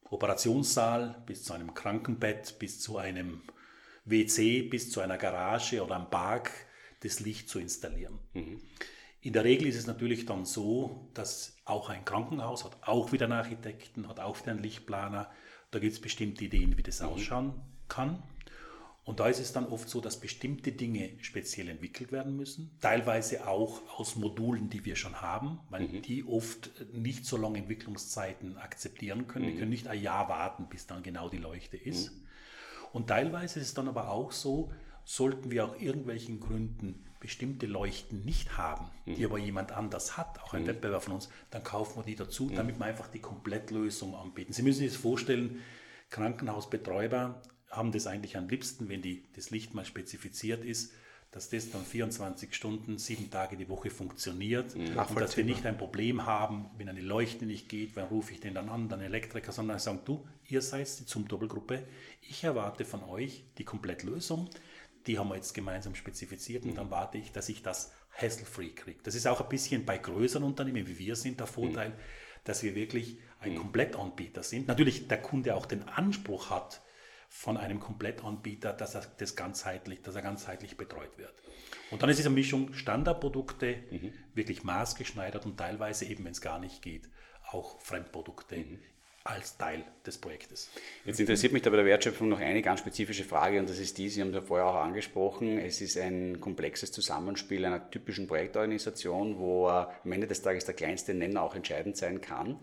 [0.03, 3.41] Operationssaal bis zu einem Krankenbett, bis zu einem
[4.05, 6.51] WC, bis zu einer Garage oder einem Park
[7.01, 8.19] das Licht zu installieren.
[8.33, 8.61] Mhm.
[9.21, 13.25] In der Regel ist es natürlich dann so, dass auch ein Krankenhaus hat auch wieder
[13.25, 15.29] einen Architekten, hat auch wieder einen Lichtplaner.
[15.71, 17.07] Da gibt es bestimmte Ideen, wie das mhm.
[17.07, 17.53] ausschauen
[17.87, 18.23] kann.
[19.07, 23.47] Und da ist es dann oft so, dass bestimmte Dinge speziell entwickelt werden müssen, teilweise
[23.47, 26.01] auch aus Modulen, die wir schon haben, weil mhm.
[26.01, 29.45] die oft nicht so lange Entwicklungszeiten akzeptieren können.
[29.45, 29.49] Mhm.
[29.51, 32.11] Die können nicht ein Jahr warten, bis dann genau die Leuchte ist.
[32.11, 32.27] Mhm.
[32.91, 34.73] Und teilweise ist es dann aber auch so,
[35.05, 39.25] sollten wir auch irgendwelchen Gründen bestimmte Leuchten nicht haben, die mhm.
[39.25, 40.67] aber jemand anders hat, auch ein mhm.
[40.67, 42.55] Wettbewerber von uns, dann kaufen wir die dazu, mhm.
[42.55, 44.53] damit wir einfach die Komplettlösung anbieten.
[44.53, 45.61] Sie müssen sich das vorstellen,
[46.09, 50.93] Krankenhausbetreiber haben das eigentlich am liebsten, wenn die, das Licht mal spezifiziert ist,
[51.31, 54.97] dass das dann 24 Stunden, sieben Tage die Woche funktioniert mhm.
[54.97, 58.39] und dass wir nicht ein Problem haben, wenn eine Leuchte nicht geht, wann rufe ich
[58.39, 61.83] den dann an, dann Elektriker, sondern sagen, du, ihr seid die zum Doppelgruppe,
[62.21, 64.49] ich erwarte von euch die Komplettlösung,
[65.07, 66.75] die haben wir jetzt gemeinsam spezifiziert und mhm.
[66.75, 68.99] dann warte ich, dass ich das hassle-free kriege.
[69.03, 71.93] Das ist auch ein bisschen bei größeren Unternehmen, wie wir sind, der Vorteil, mhm.
[72.43, 73.57] dass wir wirklich ein mhm.
[73.57, 74.67] Komplettanbieter sind.
[74.67, 76.81] Natürlich der Kunde auch den Anspruch hat
[77.29, 81.33] von einem Komplettanbieter, dass er das ganzheitlich, dass er ganzheitlich betreut wird.
[81.91, 84.13] Und dann ist es eine Mischung Standardprodukte, mhm.
[84.33, 87.09] wirklich maßgeschneidert und teilweise eben, wenn es gar nicht geht,
[87.49, 88.57] auch Fremdprodukte.
[88.57, 88.79] Mhm
[89.27, 90.69] als Teil des Projektes.
[91.05, 93.97] Jetzt interessiert mich da bei der Wertschöpfung noch eine ganz spezifische Frage und das ist
[93.97, 98.27] die, Sie haben es ja vorher auch angesprochen, es ist ein komplexes Zusammenspiel einer typischen
[98.27, 102.57] Projektorganisation, wo am Ende des Tages der kleinste Nenner auch entscheidend sein kann.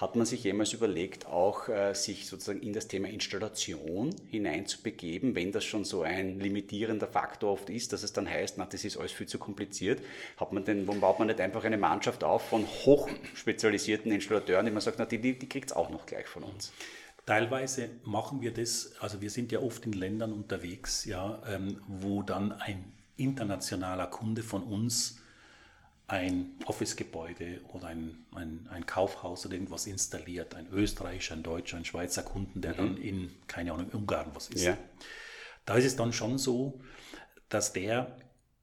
[0.00, 5.52] Hat man sich jemals überlegt, auch äh, sich sozusagen in das Thema Installation hineinzubegeben, wenn
[5.52, 8.96] das schon so ein limitierender Faktor oft ist, dass es dann heißt, na, das ist
[8.96, 10.00] alles viel zu kompliziert.
[10.38, 14.72] Hat man denn, warum baut man nicht einfach eine Mannschaft auf von hochspezialisierten Installateuren, die
[14.72, 16.72] man sagt, na, die, die, kriegt es auch noch gleich von uns?
[17.26, 22.22] Teilweise machen wir das, also wir sind ja oft in Ländern unterwegs, ja, ähm, wo
[22.22, 25.20] dann ein internationaler Kunde von uns
[26.10, 31.84] ein Office-Gebäude oder ein, ein, ein, Kaufhaus oder irgendwas installiert, ein österreichischer, ein deutscher, ein
[31.84, 32.76] Schweizer Kunden, der mhm.
[32.76, 34.64] dann in, keine Ahnung, Ungarn was ist.
[34.64, 34.76] Ja.
[35.64, 36.80] Da ist es dann schon so,
[37.48, 38.16] dass der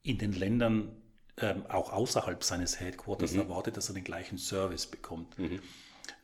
[0.04, 1.02] in den Ländern
[1.38, 3.42] ähm, auch außerhalb seines Headquarters mhm.
[3.42, 5.40] erwartet, dass er den gleichen Service bekommt.
[5.40, 5.62] Mhm.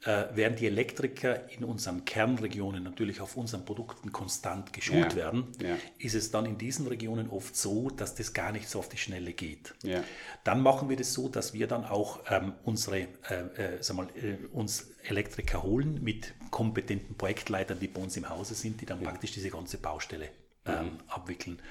[0.05, 5.47] Äh, während die Elektriker in unseren Kernregionen natürlich auf unseren Produkten konstant geschult ja, werden,
[5.61, 5.77] ja.
[5.97, 8.97] ist es dann in diesen Regionen oft so, dass das gar nicht so auf die
[8.97, 9.73] Schnelle geht.
[9.81, 10.03] Ja.
[10.43, 13.07] Dann machen wir das so, dass wir dann auch ähm, unsere, äh,
[13.55, 18.55] äh, sag mal, äh, uns Elektriker holen mit kompetenten Projektleitern, die bei uns im Hause
[18.55, 20.29] sind, die dann praktisch diese ganze Baustelle
[20.65, 21.61] ähm, abwickeln.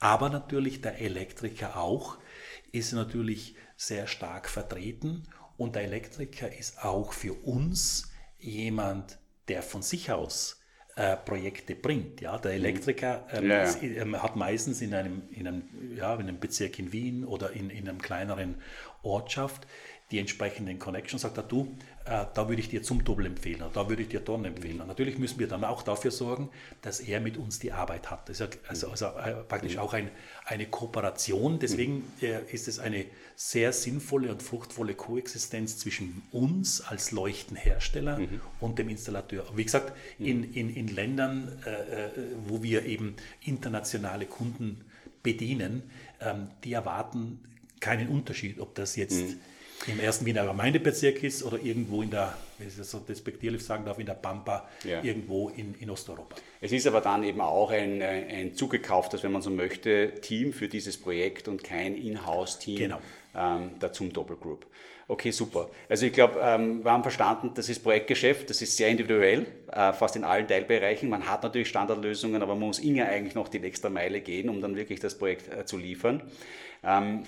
[0.00, 2.16] Aber natürlich der Elektriker auch
[2.72, 5.28] ist natürlich sehr stark vertreten
[5.62, 10.60] und der Elektriker ist auch für uns jemand, der von sich aus
[10.96, 12.20] äh, Projekte bringt.
[12.20, 14.02] Ja, der Elektriker ähm, ja, ja.
[14.02, 17.70] Ähm, hat meistens in einem, in, einem, ja, in einem Bezirk in Wien oder in,
[17.70, 18.56] in einem kleineren
[19.02, 19.66] Ortschaft
[20.10, 24.02] die entsprechenden Connections, sagt er, du, da würde ich dir zum Doppel empfehlen, da würde
[24.02, 24.80] ich dir Dorn empfehlen.
[24.80, 28.28] Und natürlich müssen wir dann auch dafür sorgen, dass er mit uns die Arbeit hat.
[28.28, 30.10] Das ist also, also äh, praktisch auch ein,
[30.44, 31.58] eine Kooperation.
[31.58, 33.04] Deswegen äh, ist es eine
[33.36, 38.40] sehr sinnvolle und fruchtvolle Koexistenz zwischen uns als Leuchtenhersteller mhm.
[38.60, 39.46] und dem Installateur.
[39.54, 42.10] Wie gesagt, in, in, in Ländern, äh, äh,
[42.46, 44.84] wo wir eben internationale Kunden
[45.22, 45.84] bedienen,
[46.20, 47.40] ähm, die erwarten
[47.78, 49.40] keinen Unterschied, ob das jetzt mhm
[49.86, 53.84] im ersten Wiener Gemeindebezirk ist oder irgendwo in der, wenn ich das so despektierlich sagen
[53.84, 55.02] darf, in der Pampa, ja.
[55.02, 56.36] irgendwo in, in Osteuropa.
[56.60, 60.68] Es ist aber dann eben auch ein, ein zugekauftes, wenn man so möchte, Team für
[60.68, 62.98] dieses Projekt und kein Inhouse-Team genau.
[63.34, 64.66] ähm, der zum Doppelgroup.
[65.08, 65.68] Okay, super.
[65.88, 69.92] Also ich glaube, ähm, wir haben verstanden, das ist Projektgeschäft, das ist sehr individuell, äh,
[69.92, 71.08] fast in allen Teilbereichen.
[71.10, 74.60] Man hat natürlich Standardlösungen, aber man muss immer eigentlich noch die extra Meile gehen, um
[74.60, 76.22] dann wirklich das Projekt äh, zu liefern.
[76.84, 77.24] Ähm,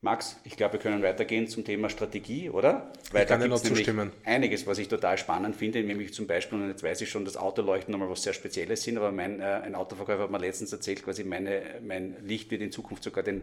[0.00, 2.92] Max, ich glaube, wir können weitergehen zum Thema Strategie, oder?
[3.10, 4.12] Weil ich kann da gibt zustimmen.
[4.24, 7.36] einiges, was ich total spannend finde, nämlich zum Beispiel, und jetzt weiß ich schon, dass
[7.36, 11.02] Autoleuchten nochmal was sehr Spezielles sind, aber mein, äh, ein Autoverkäufer hat mir letztens erzählt,
[11.02, 13.42] quasi meine, mein Licht wird in Zukunft sogar den,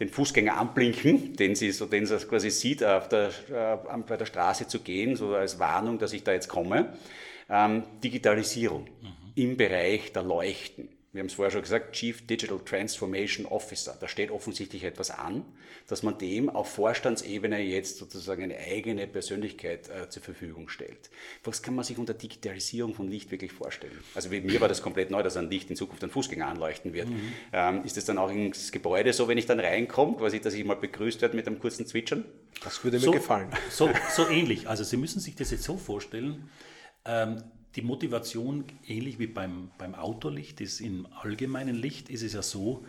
[0.00, 4.26] den Fußgänger anblinken, den sie, so, den sie quasi sieht, auf der, äh, bei der
[4.26, 6.94] Straße zu gehen, so als Warnung, dass ich da jetzt komme.
[7.48, 9.32] Ähm, Digitalisierung mhm.
[9.36, 13.94] im Bereich der Leuchten wir haben es vorher schon gesagt, Chief Digital Transformation Officer.
[14.00, 15.44] Da steht offensichtlich etwas an,
[15.86, 21.10] dass man dem auf Vorstandsebene jetzt sozusagen eine eigene Persönlichkeit äh, zur Verfügung stellt.
[21.44, 23.98] Was kann man sich unter Digitalisierung von Licht wirklich vorstellen?
[24.14, 26.94] Also wie, mir war das komplett neu, dass ein Licht in Zukunft ein Fußgänger anleuchten
[26.94, 27.10] wird.
[27.10, 27.32] Mhm.
[27.52, 30.64] Ähm, ist es dann auch ins Gebäude so, wenn ich dann reinkomme, quasi, dass ich
[30.64, 32.24] mal begrüßt werde mit einem kurzen Zwitschern?
[32.64, 33.50] Das würde mir so, gefallen.
[33.68, 34.66] So, so ähnlich.
[34.66, 36.48] Also Sie müssen sich das jetzt so vorstellen,
[37.04, 37.42] ähm,
[37.76, 42.84] die Motivation, ähnlich wie beim, beim Autolicht, ist im allgemeinen Licht, ist es ja so,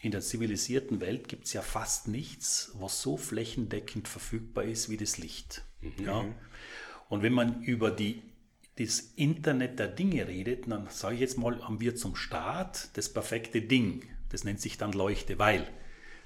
[0.00, 4.98] in der zivilisierten Welt gibt es ja fast nichts, was so flächendeckend verfügbar ist wie
[4.98, 5.62] das Licht.
[5.80, 6.04] Mhm.
[6.04, 6.24] Ja?
[7.08, 8.22] Und wenn man über die,
[8.78, 13.10] das Internet der Dinge redet, dann sage ich jetzt mal, haben wir zum Start das
[13.10, 14.02] perfekte Ding.
[14.28, 15.66] Das nennt sich dann Leuchte, weil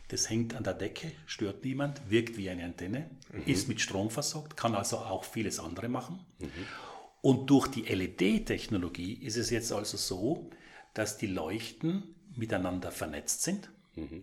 [0.09, 3.45] das hängt an der Decke, stört niemand, wirkt wie eine Antenne, mhm.
[3.47, 6.19] ist mit Strom versorgt, kann also auch vieles andere machen.
[6.41, 6.49] Mhm.
[7.23, 10.51] Und durch die LED-Technologie ist es jetzt also so,
[10.95, 14.23] dass die Leuchten miteinander vernetzt sind, mhm.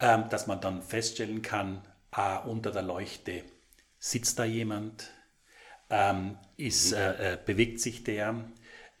[0.00, 3.42] ähm, dass man dann feststellen kann, ah, unter der Leuchte
[3.98, 5.10] sitzt da jemand,
[5.90, 6.98] ähm, ist, mhm.
[6.98, 8.50] äh, äh, bewegt sich der,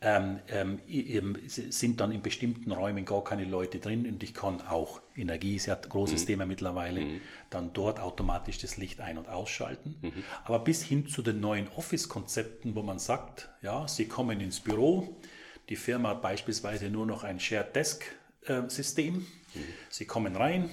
[0.02, 5.00] ähm, ähm, sind dann in bestimmten Räumen gar keine Leute drin und ich kann auch,
[5.16, 6.26] Energie ist ja ein großes mhm.
[6.26, 7.20] Thema mittlerweile, mhm.
[7.50, 9.96] dann dort automatisch das Licht ein- und ausschalten.
[10.02, 10.24] Mhm.
[10.44, 15.16] Aber bis hin zu den neuen Office-Konzepten, wo man sagt, ja, Sie kommen ins Büro,
[15.68, 19.26] die Firma hat beispielsweise nur noch ein Shared Desk-System, mhm.
[19.88, 20.68] Sie kommen rein,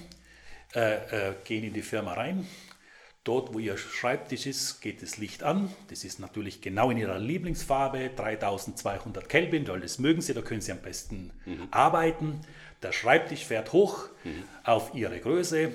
[0.73, 2.47] äh, äh, gehen in die Firma rein,
[3.29, 5.71] Dort, wo Ihr Schreibtisch ist, geht das Licht an.
[5.89, 10.61] Das ist natürlich genau in Ihrer Lieblingsfarbe, 3200 Kelvin, weil das mögen Sie, da können
[10.61, 11.67] Sie am besten mhm.
[11.69, 12.41] arbeiten.
[12.81, 14.45] Der Schreibtisch fährt hoch mhm.
[14.63, 15.71] auf Ihre Größe,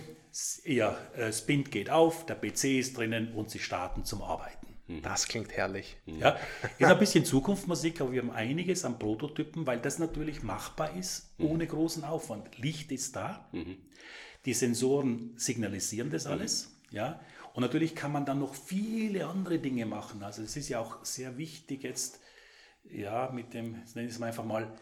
[0.64, 4.66] Ihr äh, Spind geht auf, der PC ist drinnen und Sie starten zum Arbeiten.
[5.04, 5.96] Das klingt herrlich.
[6.06, 6.36] Ja,
[6.76, 11.32] ist ein bisschen Zukunftsmusik, aber wir haben einiges an Prototypen, weil das natürlich machbar ist,
[11.38, 12.58] ohne großen Aufwand.
[12.58, 13.48] Licht ist da,
[14.44, 17.20] die Sensoren signalisieren das alles, ja,
[17.54, 20.24] und natürlich kann man dann noch viele andere Dinge machen.
[20.24, 22.20] Also es ist ja auch sehr wichtig jetzt,
[22.90, 24.76] ja, mit dem, nenne ich es mal einfach mal,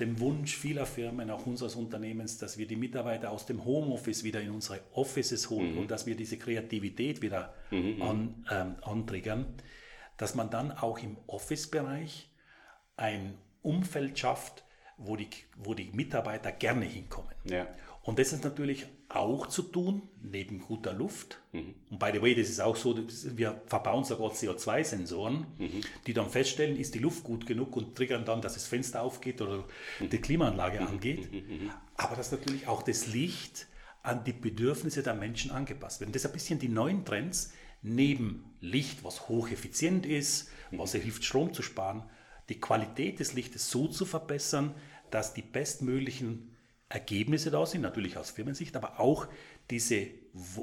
[0.00, 4.40] dem Wunsch vieler Firmen, auch unseres Unternehmens, dass wir die Mitarbeiter aus dem Homeoffice wieder
[4.40, 5.78] in unsere Offices holen mhm.
[5.80, 8.02] und dass wir diese Kreativität wieder mhm.
[8.02, 9.46] an, ähm, antriggern,
[10.16, 12.30] dass man dann auch im Office-Bereich
[12.96, 14.64] ein Umfeld schafft,
[14.96, 17.34] wo die, wo die Mitarbeiter gerne hinkommen.
[17.44, 17.68] Ja.
[18.02, 21.40] Und das ist natürlich auch zu tun, neben guter Luft.
[21.52, 21.74] Mhm.
[21.90, 22.96] Und by the way, das ist auch so,
[23.36, 25.80] wir verbauen sogar CO2-Sensoren, mhm.
[26.06, 29.40] die dann feststellen, ist die Luft gut genug und triggern dann, dass das Fenster aufgeht
[29.40, 29.64] oder
[30.00, 30.10] mhm.
[30.10, 30.86] die Klimaanlage mhm.
[30.86, 31.32] angeht.
[31.32, 31.70] Mhm.
[31.96, 33.66] Aber dass natürlich auch das Licht
[34.02, 36.08] an die Bedürfnisse der Menschen angepasst wird.
[36.08, 41.24] Und das ist ein bisschen die neuen Trends, neben Licht, was hocheffizient ist, was hilft,
[41.24, 42.02] Strom zu sparen,
[42.48, 44.74] die Qualität des Lichtes so zu verbessern,
[45.10, 46.53] dass die bestmöglichen
[46.94, 49.26] Ergebnisse da sind, natürlich aus Firmensicht, aber auch
[49.70, 50.06] diese,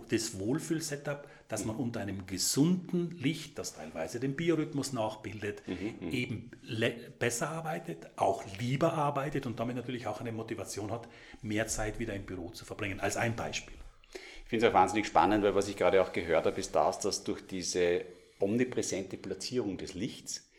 [0.10, 6.12] das Wohlfühl-Setup, dass man unter einem gesunden Licht, das teilweise den Biorhythmus nachbildet, mhm, mhm.
[6.12, 6.52] eben
[7.20, 11.10] besser arbeitet, auch lieber arbeitet und damit natürlich auch eine Motivation hat,
[11.41, 13.76] mehr Zeit wieder im Büro zu verbringen, als ein Beispiel.
[14.44, 17.00] Ich finde es auch wahnsinnig spannend, weil was ich gerade auch gehört habe, ist das,
[17.00, 18.06] dass durch diese
[18.39, 20.50] omnipräsente Platzierung des Lichts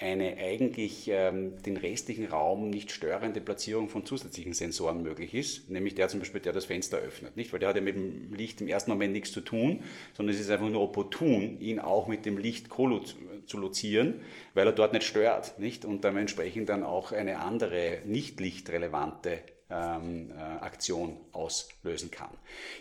[0.00, 5.96] eine eigentlich ähm, den restlichen Raum nicht störende Platzierung von zusätzlichen Sensoren möglich ist, nämlich
[5.96, 7.52] der zum Beispiel, der das Fenster öffnet, nicht?
[7.52, 9.82] Weil der hat ja mit dem Licht im ersten Moment nichts zu tun,
[10.16, 12.68] sondern es ist einfach nur opportun, ihn auch mit dem Licht
[13.46, 14.20] zu lozieren,
[14.54, 15.84] weil er dort nicht stört, nicht?
[15.84, 22.30] Und dementsprechend dann auch eine andere, nicht lichtrelevante ähm, äh, Aktion auslösen kann.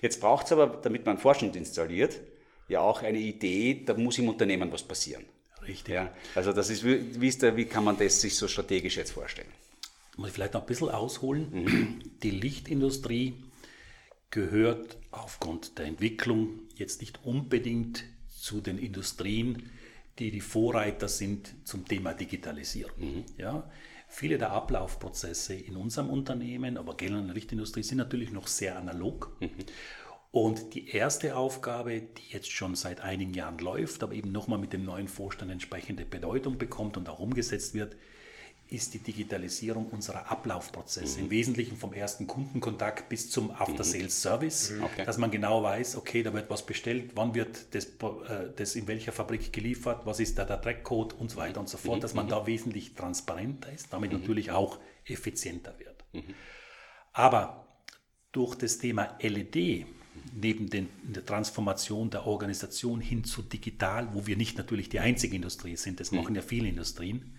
[0.01, 2.19] Jetzt braucht es aber, damit man Vorstand installiert,
[2.67, 5.25] ja auch eine Idee, da muss im Unternehmen was passieren.
[5.67, 5.93] Richtig.
[5.93, 9.12] Ja, also das ist, wie, ist der, wie kann man das sich so strategisch jetzt
[9.12, 9.49] vorstellen?
[10.15, 11.47] Muss ich vielleicht noch ein bisschen ausholen.
[11.51, 12.01] Mhm.
[12.23, 13.36] Die Lichtindustrie
[14.32, 19.69] gehört aufgrund der Entwicklung jetzt nicht unbedingt zu den Industrien,
[20.19, 22.97] die die Vorreiter sind zum Thema Digitalisierung.
[22.97, 23.25] Mhm.
[23.38, 23.69] Ja,
[24.08, 28.77] viele der Ablaufprozesse in unserem Unternehmen, aber generell in der Lichtindustrie, sind natürlich noch sehr
[28.77, 29.36] analog.
[29.39, 29.49] Mhm.
[30.38, 34.71] Und die erste Aufgabe, die jetzt schon seit einigen Jahren läuft, aber eben nochmal mit
[34.71, 37.95] dem neuen Vorstand entsprechende Bedeutung bekommt und auch umgesetzt wird,
[38.67, 41.17] ist die Digitalisierung unserer Ablaufprozesse.
[41.17, 41.23] Mhm.
[41.23, 44.84] Im Wesentlichen vom ersten Kundenkontakt bis zum After-Sales-Service, mhm.
[44.84, 45.06] okay.
[45.06, 48.86] dass man genau weiß, okay, da wird was bestellt, wann wird das, äh, das in
[48.86, 52.02] welcher Fabrik geliefert, was ist da der Trackcode und so weiter und so fort, mhm.
[52.02, 52.30] dass man mhm.
[52.30, 54.19] da wesentlich transparenter ist, damit mhm.
[54.19, 56.06] natürlich auch effizienter wird.
[56.13, 56.36] Mhm.
[57.12, 57.65] Aber
[58.32, 59.88] durch das Thema LED,
[60.34, 65.36] neben den, der Transformation der Organisation hin zu digital, wo wir nicht natürlich die einzige
[65.36, 67.38] Industrie sind, das machen ja viele Industrien,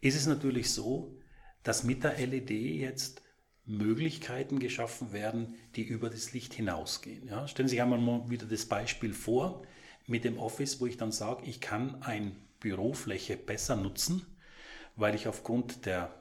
[0.00, 1.16] ist es natürlich so,
[1.62, 3.22] dass mit der LED jetzt
[3.64, 7.26] Möglichkeiten geschaffen werden, die über das Licht hinausgehen.
[7.26, 9.62] Ja, stellen Sie sich einmal mal wieder das Beispiel vor
[10.06, 14.24] mit dem Office, wo ich dann sage, ich kann eine Bürofläche besser nutzen,
[14.94, 16.14] weil ich aufgrund der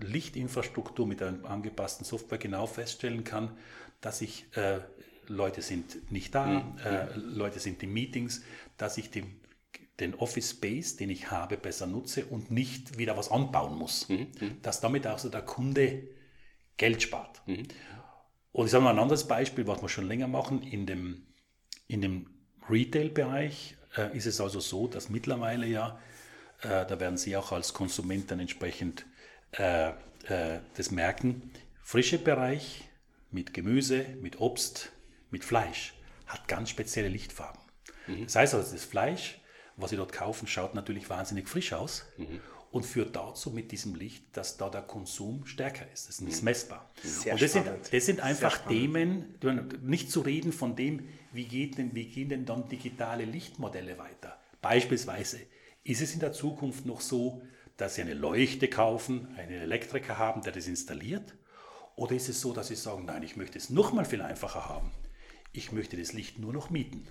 [0.00, 3.56] Lichtinfrastruktur mit einer angepassten Software genau feststellen kann,
[4.00, 4.80] dass ich äh,
[5.28, 6.78] Leute sind nicht da, mhm.
[6.84, 8.42] äh, Leute sind in Meetings,
[8.76, 9.40] dass ich den,
[10.00, 14.08] den Office Space, den ich habe, besser nutze und nicht wieder was anbauen muss.
[14.08, 14.28] Mhm.
[14.40, 14.62] mhm.
[14.62, 16.08] Dass damit auch so der Kunde
[16.76, 17.42] Geld spart.
[17.46, 17.68] Mhm.
[18.52, 21.26] Und ich sage mal ein anderes Beispiel, was wir schon länger machen, in dem,
[21.88, 22.30] in dem
[22.68, 25.98] Retail-Bereich äh, ist es also so, dass mittlerweile ja,
[26.62, 29.06] äh, da werden Sie auch als Konsument dann entsprechend
[29.52, 31.50] äh, äh das merken,
[31.82, 32.88] frische Bereich
[33.30, 34.90] mit Gemüse, mit Obst,
[35.30, 35.94] mit Fleisch
[36.26, 37.60] hat ganz spezielle Lichtfarben.
[38.06, 38.24] Mhm.
[38.24, 39.40] Das heißt also, das Fleisch,
[39.76, 42.40] was Sie dort kaufen, schaut natürlich wahnsinnig frisch aus mhm.
[42.70, 46.08] und führt dazu mit diesem Licht, dass da der Konsum stärker ist.
[46.08, 46.44] Das ist mhm.
[46.44, 46.90] messbar.
[47.02, 49.38] Sehr und das sind, das sind einfach Themen,
[49.82, 54.38] nicht zu reden von dem, wie, geht denn, wie gehen denn dann digitale Lichtmodelle weiter.
[54.62, 55.38] Beispielsweise
[55.84, 57.42] ist es in der Zukunft noch so,
[57.76, 61.34] dass Sie eine Leuchte kaufen, einen Elektriker haben, der das installiert?
[61.94, 64.68] Oder ist es so, dass Sie sagen, nein, ich möchte es noch mal viel einfacher
[64.68, 64.90] haben
[65.52, 67.06] ich möchte das Licht nur noch mieten.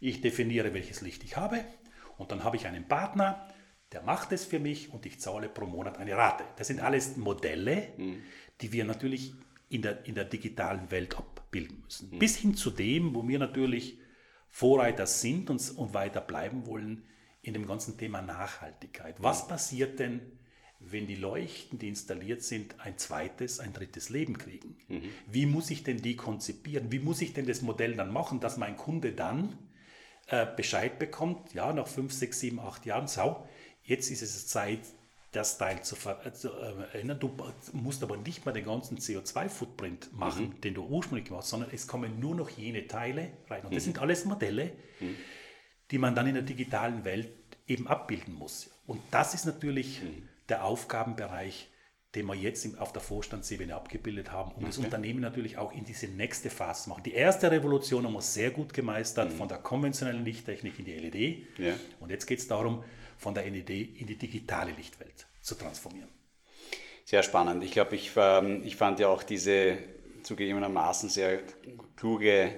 [0.00, 1.64] Ich definiere, welches Licht ich habe
[2.16, 3.48] und dann habe ich einen Partner,
[3.92, 6.44] der macht es für mich und ich zahle pro Monat eine Rate.
[6.56, 7.88] Das sind alles Modelle,
[8.60, 9.32] die wir natürlich
[9.68, 12.18] in der, in der digitalen Welt abbilden müssen.
[12.18, 13.98] Bis hin zu dem, wo wir natürlich
[14.48, 17.04] Vorreiter sind und, und weiter bleiben wollen
[17.42, 19.16] in dem ganzen Thema Nachhaltigkeit.
[19.18, 20.20] Was passiert denn,
[20.80, 24.76] wenn die Leuchten, die installiert sind, ein zweites, ein drittes Leben kriegen.
[24.88, 25.10] Mhm.
[25.30, 26.92] Wie muss ich denn die konzipieren?
[26.92, 29.58] Wie muss ich denn das Modell dann machen, dass mein Kunde dann
[30.28, 33.46] äh, Bescheid bekommt, ja, nach 5, 6, 7, 8 Jahren, so,
[33.82, 34.80] jetzt ist es Zeit,
[35.32, 37.20] das Teil zu verändern.
[37.20, 37.36] Du
[37.72, 40.60] musst aber nicht mal den ganzen CO2-Footprint machen, mhm.
[40.62, 43.64] den du ursprünglich gemacht hast, sondern es kommen nur noch jene Teile rein.
[43.64, 43.92] Und das mhm.
[43.92, 45.16] sind alles Modelle, mhm.
[45.90, 47.30] die man dann in der digitalen Welt
[47.66, 48.70] eben abbilden muss.
[48.86, 50.27] Und das ist natürlich mhm.
[50.48, 51.70] Der Aufgabenbereich,
[52.14, 54.66] den wir jetzt auf der Vorstandsebene abgebildet haben, um okay.
[54.66, 57.02] das Unternehmen natürlich auch in diese nächste Phase zu machen.
[57.02, 59.36] Die erste Revolution haben wir sehr gut gemeistert, mhm.
[59.36, 61.58] von der konventionellen Lichttechnik in die LED.
[61.58, 61.74] Ja.
[62.00, 62.82] Und jetzt geht es darum,
[63.18, 66.08] von der LED in die digitale Lichtwelt zu transformieren.
[67.04, 67.62] Sehr spannend.
[67.64, 69.78] Ich glaube, ich, ähm, ich fand ja auch diese
[70.22, 71.40] zugegebenermaßen sehr
[71.96, 72.54] kluge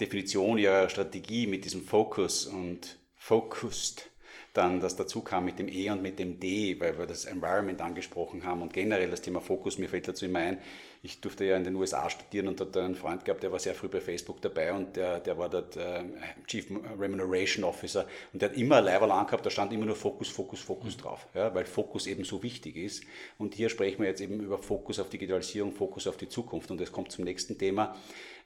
[0.00, 4.10] Definition ihrer Strategie mit diesem Focus und Focused
[4.54, 7.80] dann das dazu kam mit dem E und mit dem D, weil wir das Environment
[7.82, 10.58] angesprochen haben und generell das Thema Fokus, mir fällt dazu immer ein,
[11.02, 13.74] ich durfte ja in den USA studieren und hatte einen Freund gehabt, der war sehr
[13.74, 16.04] früh bei Facebook dabei und der, der war dort äh,
[16.46, 16.66] Chief
[16.98, 20.96] Remuneration Officer und der hat immer Leiberl angehabt, da stand immer nur Fokus, Fokus, Fokus
[20.96, 21.00] mhm.
[21.00, 23.02] drauf, ja, weil Fokus eben so wichtig ist
[23.38, 26.80] und hier sprechen wir jetzt eben über Fokus auf Digitalisierung, Fokus auf die Zukunft und
[26.80, 27.96] das kommt zum nächsten Thema.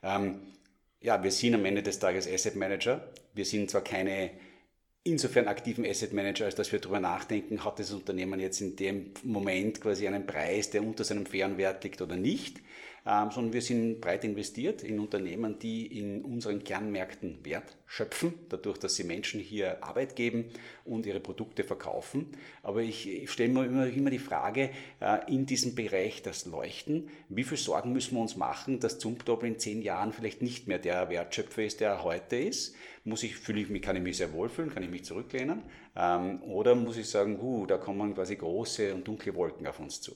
[0.01, 0.41] Ähm,
[1.01, 3.07] ja, wir sind am Ende des Tages Asset Manager.
[3.33, 4.31] Wir sind zwar keine
[5.03, 9.11] insofern aktiven Asset Manager, als dass wir darüber nachdenken, hat das Unternehmen jetzt in dem
[9.23, 12.61] Moment quasi einen Preis, der unter seinem fairen Wert liegt oder nicht
[13.05, 18.77] ähm, sondern wir sind breit investiert in Unternehmen, die in unseren Kernmärkten Wert schöpfen, dadurch,
[18.77, 20.45] dass sie Menschen hier Arbeit geben
[20.85, 22.27] und ihre Produkte verkaufen.
[22.61, 24.69] Aber ich, ich stelle mir immer, immer die Frage,
[24.99, 29.49] äh, in diesem Bereich das Leuchten, wie viel Sorgen müssen wir uns machen, dass Zumtobel
[29.49, 32.75] in zehn Jahren vielleicht nicht mehr der Wertschöpfer ist, der er heute ist?
[33.05, 35.63] Muss ich, fühle ich mich, kann ich mich sehr wohlfühlen, kann ich mich zurücklehnen?
[35.95, 40.01] Ähm, oder muss ich sagen, uh, da kommen quasi große und dunkle Wolken auf uns
[40.01, 40.15] zu?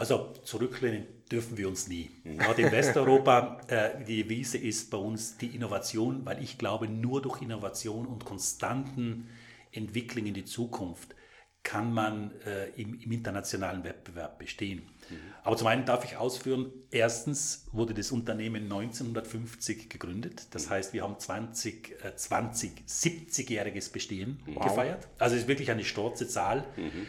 [0.00, 2.08] Also zurücklehnen dürfen wir uns nie.
[2.24, 7.20] Gerade in Westeuropa, äh, die Devise ist bei uns die Innovation, weil ich glaube, nur
[7.20, 9.28] durch Innovation und konstanten
[9.72, 11.14] Entwicklung in die Zukunft
[11.62, 14.88] kann man äh, im, im, internationalen Wettbewerb bestehen.
[15.10, 15.16] Mhm.
[15.42, 20.46] Aber zum einen darf ich ausführen, erstens wurde das Unternehmen 1950 gegründet.
[20.52, 20.70] Das mhm.
[20.70, 24.64] heißt, wir haben 20, äh, 20 70-jähriges Bestehen wow.
[24.64, 25.08] gefeiert.
[25.18, 26.64] Also es ist wirklich eine stolze Zahl.
[26.78, 27.06] Mhm.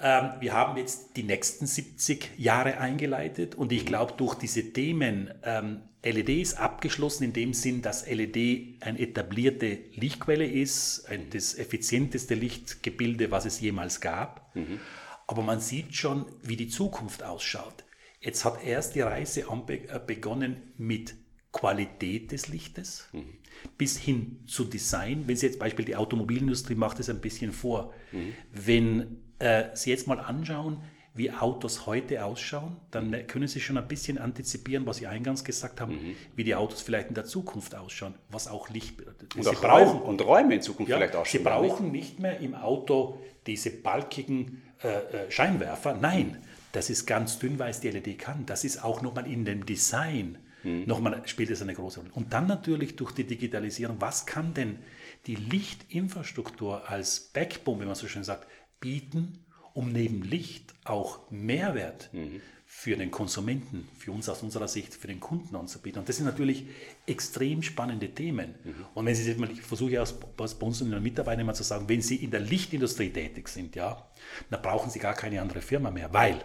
[0.00, 5.32] Ähm, wir haben jetzt die nächsten 70 Jahre eingeleitet und ich glaube, durch diese Themen,
[5.42, 12.34] ähm, LED ist abgeschlossen in dem Sinn, dass LED eine etablierte Lichtquelle ist, das effizienteste
[12.34, 14.54] Lichtgebilde, was es jemals gab.
[14.54, 14.78] Mhm.
[15.26, 17.84] Aber man sieht schon, wie die Zukunft ausschaut.
[18.20, 21.14] Jetzt hat erst die Reise äh, begonnen mit
[21.50, 23.34] Qualität des Lichtes mhm.
[23.76, 25.24] bis hin zu Design.
[25.26, 27.92] Wenn Sie jetzt Beispiel die Automobilindustrie macht es ein bisschen vor.
[28.12, 28.34] Mhm.
[28.52, 30.82] Wenn äh, Sie jetzt mal anschauen,
[31.14, 35.80] wie Autos heute ausschauen, dann können Sie schon ein bisschen antizipieren, was Sie eingangs gesagt
[35.80, 36.16] haben, mhm.
[36.36, 39.02] wie die Autos vielleicht in der Zukunft ausschauen, was auch Licht
[39.34, 41.26] und Sie auch brauchen und Räume in Zukunft ja, vielleicht auch.
[41.26, 45.94] Sie brauchen nicht mehr im Auto diese balkigen äh, äh, Scheinwerfer.
[45.94, 46.38] Nein,
[46.70, 48.46] das ist ganz dünn, weil es die LED kann.
[48.46, 50.84] Das ist auch nochmal in dem Design mhm.
[50.86, 52.12] nochmal spielt es eine große Rolle.
[52.14, 54.78] Und dann natürlich durch die Digitalisierung, was kann denn
[55.26, 58.46] die Lichtinfrastruktur als Backbone, wie man so schön sagt,
[58.80, 62.40] bieten, um neben Licht auch Mehrwert mhm.
[62.66, 66.00] für den Konsumenten, für uns aus unserer Sicht, für den Kunden anzubieten.
[66.00, 66.66] Und das sind natürlich
[67.06, 68.54] extrem spannende Themen.
[68.64, 68.74] Mhm.
[68.94, 70.04] Und wenn Sie jetzt mal, ich versuche ja
[70.36, 73.76] bei uns und den Mitarbeitern immer zu sagen, wenn Sie in der Lichtindustrie tätig sind,
[73.76, 74.10] ja,
[74.50, 76.42] dann brauchen Sie gar keine andere Firma mehr, weil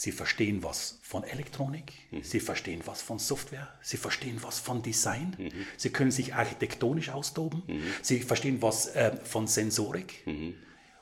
[0.00, 2.22] Sie verstehen was von Elektronik, mhm.
[2.22, 5.50] Sie verstehen was von Software, Sie verstehen was von Design, mhm.
[5.76, 7.82] Sie können sich architektonisch austoben, mhm.
[8.00, 10.24] Sie verstehen was äh, von Sensorik.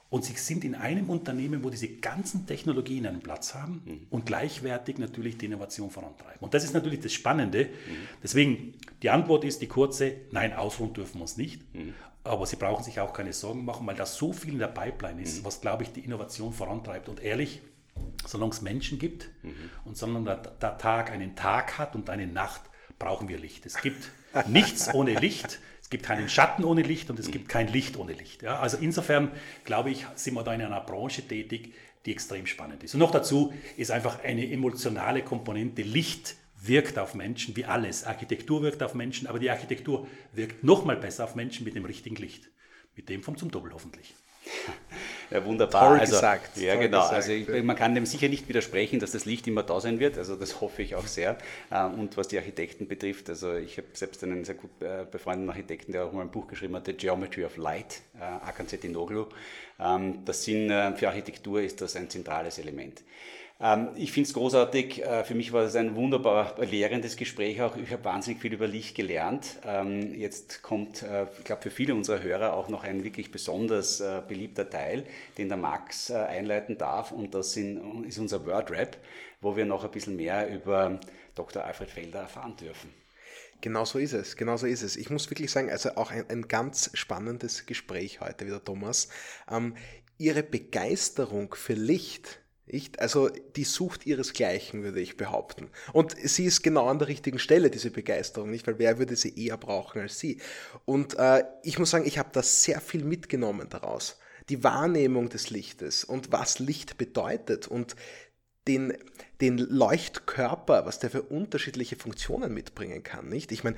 [0.09, 4.07] Und sie sind in einem Unternehmen, wo diese ganzen Technologien einen Platz haben mhm.
[4.11, 6.39] und gleichwertig natürlich die Innovation vorantreiben.
[6.41, 7.65] Und das ist natürlich das Spannende.
[7.65, 8.09] Mhm.
[8.23, 11.75] Deswegen, die Antwort ist die kurze, nein, ausruhen dürfen wir uns nicht.
[11.75, 11.95] Mhm.
[12.23, 15.21] Aber Sie brauchen sich auch keine Sorgen machen, weil da so viel in der Pipeline
[15.21, 15.45] ist, mhm.
[15.47, 17.09] was, glaube ich, die Innovation vorantreibt.
[17.09, 17.63] Und ehrlich,
[18.27, 19.55] solange es Menschen gibt mhm.
[19.85, 22.63] und solange der, der Tag einen Tag hat und eine Nacht,
[22.99, 23.67] brauchen wir Licht.
[23.67, 24.11] Es gibt
[24.49, 25.61] nichts ohne Licht.
[25.87, 28.43] Es gibt keinen Schatten ohne Licht und es gibt kein Licht ohne Licht.
[28.43, 29.31] Ja, also insofern
[29.65, 31.75] glaube ich, sind wir da in einer Branche tätig,
[32.05, 32.95] die extrem spannend ist.
[32.95, 35.83] Und noch dazu ist einfach eine emotionale Komponente.
[35.83, 38.03] Licht wirkt auf Menschen wie alles.
[38.03, 41.85] Architektur wirkt auf Menschen, aber die Architektur wirkt noch mal besser auf Menschen mit dem
[41.85, 42.51] richtigen Licht.
[42.97, 44.13] Mit dem vom zum Doppel hoffentlich.
[45.31, 45.89] Ja, wunderbar.
[45.89, 46.57] Toll also, gesagt.
[46.57, 47.01] Ja, Toll genau.
[47.01, 47.15] Gesagt.
[47.15, 50.19] Also ich, man kann dem sicher nicht widersprechen, dass das Licht immer da sein wird.
[50.19, 51.37] Also das hoffe ich auch sehr.
[51.73, 55.51] Ähm, und was die Architekten betrifft, also ich habe selbst einen sehr gut äh, befreundeten
[55.51, 59.27] Architekten, der auch mal ein Buch geschrieben hat, The Geometry of Light, äh, Akan Zettinoglu.
[59.81, 63.03] Ähm, das sind, äh, für Architektur ist das ein zentrales Element.
[63.59, 65.03] Ähm, ich finde es großartig.
[65.03, 67.77] Äh, für mich war es ein wunderbar lehrendes Gespräch auch.
[67.77, 69.57] Ich habe wahnsinnig viel über Licht gelernt.
[69.65, 74.01] Ähm, jetzt kommt, äh, ich glaube, für viele unserer Hörer auch noch ein wirklich besonders
[74.01, 75.07] äh, beliebter Teil,
[75.39, 77.13] den der Max einleiten darf.
[77.13, 78.99] Und das ist unser Word-Rap,
[79.41, 81.01] wo wir noch ein bisschen mehr über
[81.35, 81.65] Dr.
[81.65, 82.93] Alfred Felder erfahren dürfen.
[83.63, 84.97] Genau so ist es, genau so ist es.
[84.97, 89.09] Ich muss wirklich sagen, also auch ein, ein ganz spannendes Gespräch heute wieder, Thomas.
[89.51, 89.75] Ähm,
[90.19, 93.01] Ihre Begeisterung für Licht, nicht?
[93.01, 95.69] Also die sucht ihresgleichen, würde ich behaupten.
[95.93, 98.67] Und sie ist genau an der richtigen Stelle, diese Begeisterung, nicht?
[98.67, 100.41] Weil wer würde sie eher brauchen als sie?
[100.85, 104.19] Und äh, ich muss sagen, ich habe da sehr viel mitgenommen daraus.
[104.49, 107.97] Die Wahrnehmung des Lichtes und was Licht bedeutet und
[108.69, 108.97] den,
[109.41, 113.53] den Leuchtkörper, was der für unterschiedliche Funktionen mitbringen kann, nicht?
[113.53, 113.77] Ich meine,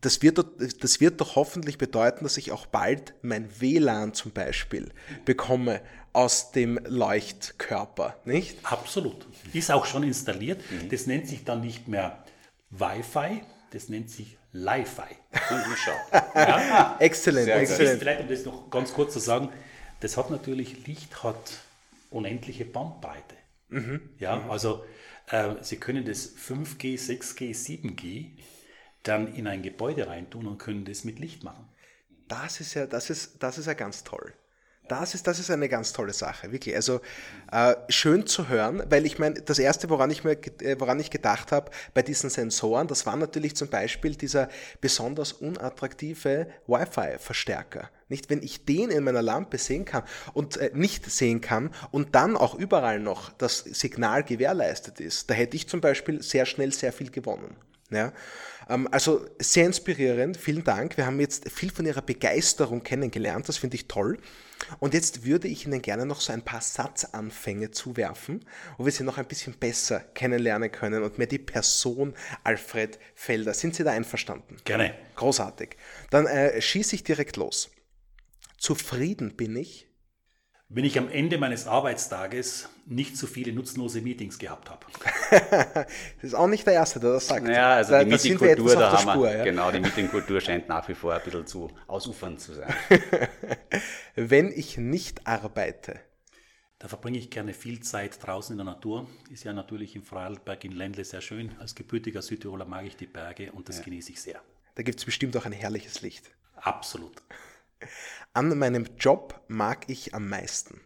[0.00, 0.44] das wird,
[0.82, 4.90] das wird doch hoffentlich bedeuten, dass ich auch bald mein WLAN zum Beispiel
[5.24, 5.80] bekomme
[6.14, 8.58] aus dem Leuchtkörper, nicht?
[8.62, 9.26] Absolut.
[9.52, 10.62] Ist auch schon installiert.
[10.70, 10.88] Mhm.
[10.88, 12.24] Das nennt sich dann nicht mehr
[12.70, 13.42] Wi-Fi,
[13.72, 15.16] das nennt sich Li-Fi.
[16.34, 16.96] ja?
[17.00, 17.98] Exzellent, exzellent.
[17.98, 19.50] Vielleicht, um das noch ganz kurz zu sagen,
[20.00, 21.58] das hat natürlich, Licht hat
[22.10, 23.34] unendliche Bandbreite.
[23.68, 24.00] Mhm.
[24.18, 24.50] Ja, mhm.
[24.50, 24.84] also
[25.26, 28.30] äh, Sie können das 5G, 6G, 7G
[29.02, 31.68] dann in ein Gebäude reintun und können das mit Licht machen.
[32.28, 34.32] Das ist ja, das ist, das ist ja ganz toll.
[34.86, 36.76] Das ist, das ist eine ganz tolle Sache, wirklich.
[36.76, 37.00] Also
[37.50, 41.08] äh, schön zu hören, weil ich meine, das Erste, woran ich, mir, äh, woran ich
[41.10, 44.48] gedacht habe bei diesen Sensoren, das war natürlich zum Beispiel dieser
[44.82, 47.88] besonders unattraktive Wi-Fi-Verstärker.
[48.08, 50.02] Nicht, wenn ich den in meiner Lampe sehen kann
[50.34, 55.34] und äh, nicht sehen kann und dann auch überall noch das Signal gewährleistet ist, da
[55.34, 57.56] hätte ich zum Beispiel sehr schnell sehr viel gewonnen.
[57.94, 58.12] Ja?
[58.68, 60.96] Ähm, also sehr inspirierend, vielen Dank.
[60.96, 64.18] Wir haben jetzt viel von Ihrer Begeisterung kennengelernt, das finde ich toll.
[64.78, 68.44] Und jetzt würde ich Ihnen gerne noch so ein paar Satzanfänge zuwerfen,
[68.78, 72.14] wo wir Sie noch ein bisschen besser kennenlernen können und mehr die Person
[72.44, 73.52] Alfred Felder.
[73.52, 74.56] Sind Sie da einverstanden?
[74.64, 74.94] Gerne.
[75.16, 75.76] Großartig.
[76.10, 77.70] Dann äh, schieße ich direkt los.
[78.56, 79.88] Zufrieden bin ich,
[80.68, 84.86] wenn ich am Ende meines Arbeitstages nicht so viele nutzlose Meetings gehabt habe.
[85.70, 85.86] das
[86.22, 87.46] ist auch nicht der Erste, der das sagt.
[87.48, 89.44] Ja, also da, die Meetingkultur, da haben Spur, wir, ja?
[89.44, 92.74] genau, die Meetingkultur scheint nach wie vor ein bisschen zu ausufernd zu sein.
[94.14, 96.00] Wenn ich nicht arbeite.
[96.78, 99.06] Da verbringe ich gerne viel Zeit draußen in der Natur.
[99.30, 101.52] Ist ja natürlich im Vorarlberg in Ländle sehr schön.
[101.58, 103.84] Als gebürtiger Südtiroler mag ich die Berge und das ja.
[103.84, 104.42] genieße ich sehr.
[104.74, 106.30] Da gibt es bestimmt auch ein herrliches Licht.
[106.56, 107.22] Absolut.
[108.32, 110.80] An meinem Job mag ich am meisten?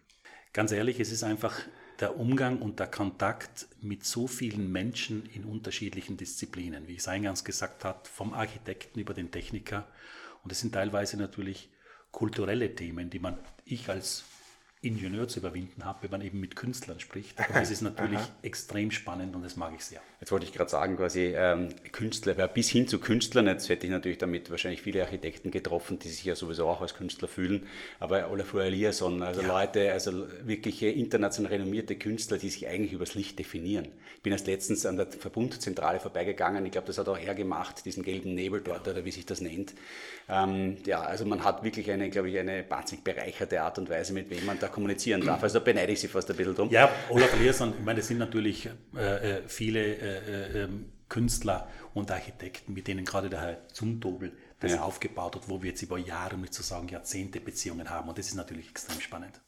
[0.53, 1.61] Ganz ehrlich, es ist einfach
[2.01, 7.09] der Umgang und der Kontakt mit so vielen Menschen in unterschiedlichen Disziplinen, wie ich es
[7.09, 9.87] eingangs gesagt habe, vom Architekten über den Techniker.
[10.45, 11.71] Und es sind teilweise natürlich
[12.13, 14.25] kulturelle Themen, die man, ich als
[14.81, 17.37] Ingenieur zu überwinden habe, wenn man eben mit Künstlern spricht.
[17.39, 20.01] Und das ist natürlich extrem spannend und das mag ich sehr.
[20.21, 23.93] Jetzt wollte ich gerade sagen, quasi ähm, Künstler, bis hin zu Künstlern, jetzt hätte ich
[23.93, 27.67] natürlich damit wahrscheinlich viele Architekten getroffen, die sich ja sowieso auch als Künstler fühlen,
[27.99, 29.49] aber Olafur Eliasson, also ja.
[29.49, 33.89] Leute, also wirklich international renommierte Künstler, die sich eigentlich übers Licht definieren.
[34.17, 37.85] Ich bin erst letztens an der Verbundzentrale vorbeigegangen, ich glaube, das hat auch er gemacht,
[37.85, 39.75] diesen gelben Nebel dort oder wie sich das nennt.
[40.29, 44.13] Ähm, ja, also man hat wirklich eine, glaube ich, eine wahnsinnig bereicherte Art und Weise,
[44.13, 45.43] mit wem man da kommunizieren darf.
[45.43, 46.71] Also da beneide ich Sie fast ein bisschen drum.
[46.71, 50.69] Ja, Olaf Eliasson, ich meine, es sind natürlich äh, äh viele äh, äh,
[51.09, 54.83] Künstler und Architekten, mit denen gerade der Herr Zumtobel das ja.
[54.83, 58.09] aufgebaut hat, wo wir jetzt über Jahre, um nicht zu sagen Jahrzehnte Beziehungen haben.
[58.09, 59.41] Und das ist natürlich extrem spannend.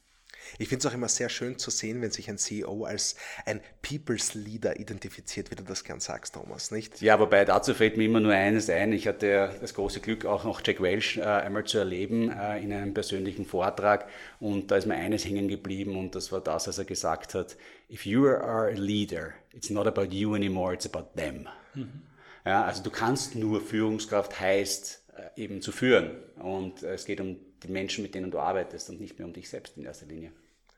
[0.58, 3.60] Ich finde es auch immer sehr schön zu sehen, wenn sich ein CEO als ein
[3.82, 7.00] People's Leader identifiziert, wie du das gern sagst, Thomas, nicht?
[7.00, 8.92] Ja, wobei dazu fällt mir immer nur eines ein.
[8.92, 12.72] Ich hatte das große Glück, auch noch Jack Welch äh, einmal zu erleben äh, in
[12.72, 16.78] einem persönlichen Vortrag und da ist mir eines hängen geblieben und das war das, was
[16.78, 17.56] er gesagt hat,
[17.90, 21.48] if you are a leader, it's not about you anymore, it's about them.
[21.74, 22.02] Mhm.
[22.44, 27.36] Ja, also du kannst nur Führungskraft heißt äh, eben zu führen und es geht um
[27.62, 30.32] die Menschen, mit denen du arbeitest und nicht mehr um dich selbst in erster Linie.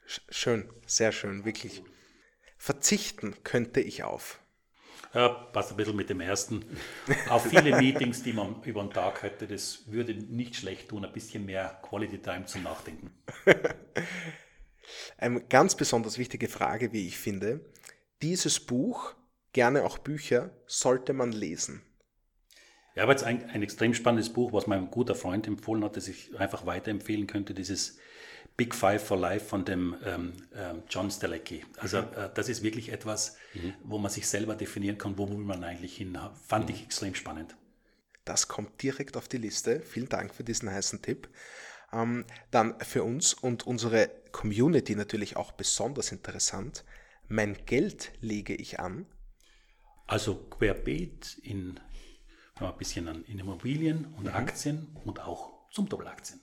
[0.07, 1.83] Schön, sehr schön, wirklich.
[2.59, 4.41] Verzichten könnte ich auf.
[5.14, 6.64] Ja, passt ein bisschen mit dem ersten.
[7.28, 11.12] Auf viele Meetings, die man über den Tag hätte, das würde nicht schlecht tun, ein
[11.12, 13.11] bisschen mehr Quality Time zum Nachdenken.
[15.18, 17.61] Eine ganz besonders wichtige Frage, wie ich finde.
[18.22, 19.14] Dieses Buch,
[19.53, 21.83] gerne auch Bücher, sollte man lesen.
[22.95, 26.09] Ja, aber jetzt ein, ein extrem spannendes Buch, was mein guter Freund empfohlen hat, das
[26.09, 27.99] ich einfach weiterempfehlen könnte, dieses
[28.57, 31.64] Big Five for Life von dem ähm, ähm, John Stelecki.
[31.78, 32.09] Also mhm.
[32.16, 33.74] äh, das ist wirklich etwas, mhm.
[33.82, 36.18] wo man sich selber definieren kann, wo will man eigentlich hin.
[36.47, 36.74] Fand mhm.
[36.74, 37.57] ich extrem spannend.
[38.24, 39.80] Das kommt direkt auf die Liste.
[39.80, 41.28] Vielen Dank für diesen heißen Tipp.
[41.93, 46.84] Ähm, dann für uns und unsere Community natürlich auch besonders interessant.
[47.28, 49.07] Mein Geld lege ich an.
[50.07, 51.80] Also querbeet in
[52.71, 54.35] ein bisschen an, in Immobilien und mhm.
[54.35, 56.41] Aktien und auch zum Doppelaktien.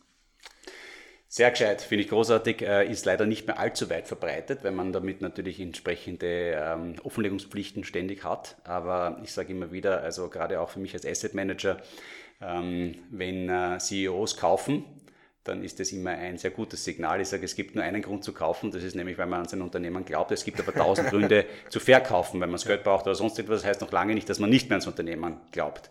[1.32, 4.92] Sehr gescheit, finde ich großartig, äh, ist leider nicht mehr allzu weit verbreitet, weil man
[4.92, 8.56] damit natürlich entsprechende ähm, Offenlegungspflichten ständig hat.
[8.64, 11.78] Aber ich sage immer wieder, also gerade auch für mich als Asset Manager,
[12.42, 14.86] ähm, wenn äh, CEOs kaufen,
[15.50, 17.20] dann ist das immer ein sehr gutes Signal.
[17.20, 19.47] Ich sage, es gibt nur einen Grund zu kaufen, das ist nämlich, weil man an
[19.47, 20.32] sein Unternehmen glaubt.
[20.32, 23.62] Es gibt aber tausend Gründe zu verkaufen, wenn man das Geld braucht oder sonst etwas.
[23.62, 25.89] Das heißt noch lange nicht, dass man nicht mehr ans Unternehmen glaubt.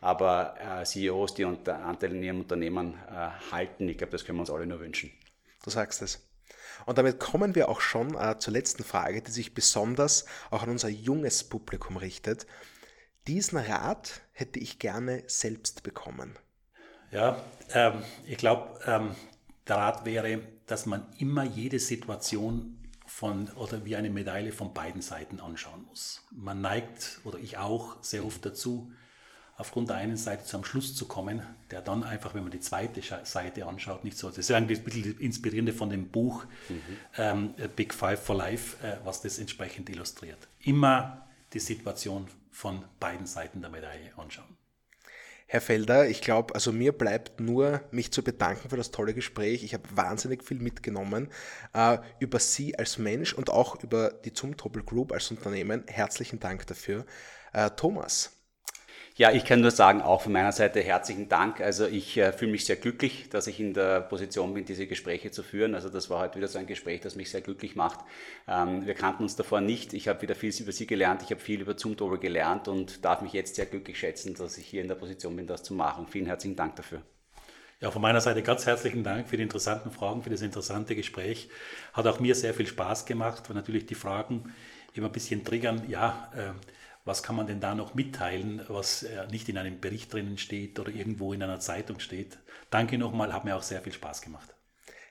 [0.00, 4.38] Aber äh, CEOs, die unter Anteile in ihrem Unternehmen äh, halten, ich glaube, das können
[4.38, 5.10] wir uns alle nur wünschen.
[5.62, 6.26] Du sagst es.
[6.86, 10.70] Und damit kommen wir auch schon äh, zur letzten Frage, die sich besonders auch an
[10.70, 12.46] unser junges Publikum richtet.
[13.26, 16.38] Diesen Rat hätte ich gerne selbst bekommen.
[17.10, 17.42] Ja,
[17.72, 19.14] ähm, ich glaube, ähm,
[19.66, 25.02] der Rat wäre, dass man immer jede Situation von oder wie eine Medaille von beiden
[25.02, 26.24] Seiten anschauen muss.
[26.30, 28.92] Man neigt, oder ich auch, sehr oft dazu,
[29.56, 32.60] aufgrund der einen Seite zu einem Schluss zu kommen, der dann einfach, wenn man die
[32.60, 34.28] zweite Seite anschaut, nicht so.
[34.28, 36.80] Das ist eigentlich ein bisschen inspirierende von dem Buch mhm.
[37.18, 40.48] ähm, Big Five for Life, äh, was das entsprechend illustriert.
[40.60, 44.59] Immer die Situation von beiden Seiten der Medaille anschauen.
[45.52, 49.64] Herr Felder, ich glaube, also mir bleibt nur, mich zu bedanken für das tolle Gespräch.
[49.64, 51.28] Ich habe wahnsinnig viel mitgenommen
[51.72, 55.82] äh, über Sie als Mensch und auch über die Zumtobel Group als Unternehmen.
[55.88, 57.04] Herzlichen Dank dafür.
[57.52, 58.39] Äh, Thomas,
[59.20, 61.60] ja, ich kann nur sagen, auch von meiner Seite herzlichen Dank.
[61.60, 65.30] Also ich äh, fühle mich sehr glücklich, dass ich in der Position bin, diese Gespräche
[65.30, 65.74] zu führen.
[65.74, 68.00] Also das war heute wieder so ein Gespräch, das mich sehr glücklich macht.
[68.48, 69.92] Ähm, wir kannten uns davor nicht.
[69.92, 71.20] Ich habe wieder viel über Sie gelernt.
[71.20, 74.66] Ich habe viel über Zoomtober gelernt und darf mich jetzt sehr glücklich schätzen, dass ich
[74.66, 76.06] hier in der Position bin, das zu machen.
[76.06, 77.02] Vielen herzlichen Dank dafür.
[77.82, 81.50] Ja, von meiner Seite ganz herzlichen Dank für die interessanten Fragen, für das interessante Gespräch.
[81.92, 84.54] Hat auch mir sehr viel Spaß gemacht, weil natürlich die Fragen
[84.94, 85.82] immer ein bisschen triggern.
[85.88, 86.52] Ja, äh,
[87.04, 90.78] was kann man denn da noch mitteilen, was äh, nicht in einem Bericht drinnen steht
[90.78, 92.38] oder irgendwo in einer Zeitung steht.
[92.70, 94.54] Danke nochmal, hat mir auch sehr viel Spaß gemacht.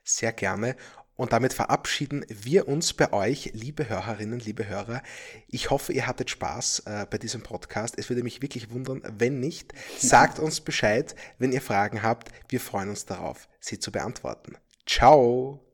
[0.04, 0.76] Sehr gerne.
[1.20, 5.04] Und damit verabschieden wir uns bei euch, liebe Hörerinnen, liebe Hörer.
[5.50, 7.96] Ich hoffe, ihr hattet Spaß äh, bei diesem Podcast.
[7.98, 9.74] Es würde mich wirklich wundern, wenn nicht.
[9.98, 12.32] Sagt uns Bescheid, wenn ihr Fragen habt.
[12.48, 14.56] Wir freuen uns darauf, sie zu beantworten.
[14.86, 15.69] Ciao!